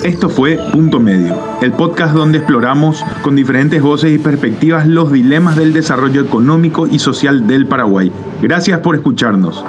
Esto 0.04 0.30
fue 0.30 0.60
Punto 0.72 1.00
Medio, 1.00 1.36
el 1.62 1.72
podcast 1.72 2.14
donde 2.14 2.38
exploramos 2.38 3.04
con 3.24 3.36
diferentes 3.36 3.82
voces 3.82 4.12
y 4.12 4.20
perspectivas 4.20 4.88
los 4.88 5.12
dilemas 5.12 5.56
del 5.56 5.74
desarrollo 5.74 6.22
económico 6.22 6.88
y 6.88 7.00
social 7.00 7.48
del 7.48 7.66
Paraguay. 7.68 8.12
Gracias 8.42 8.80
por 8.80 8.96
escucharnos. 8.96 9.66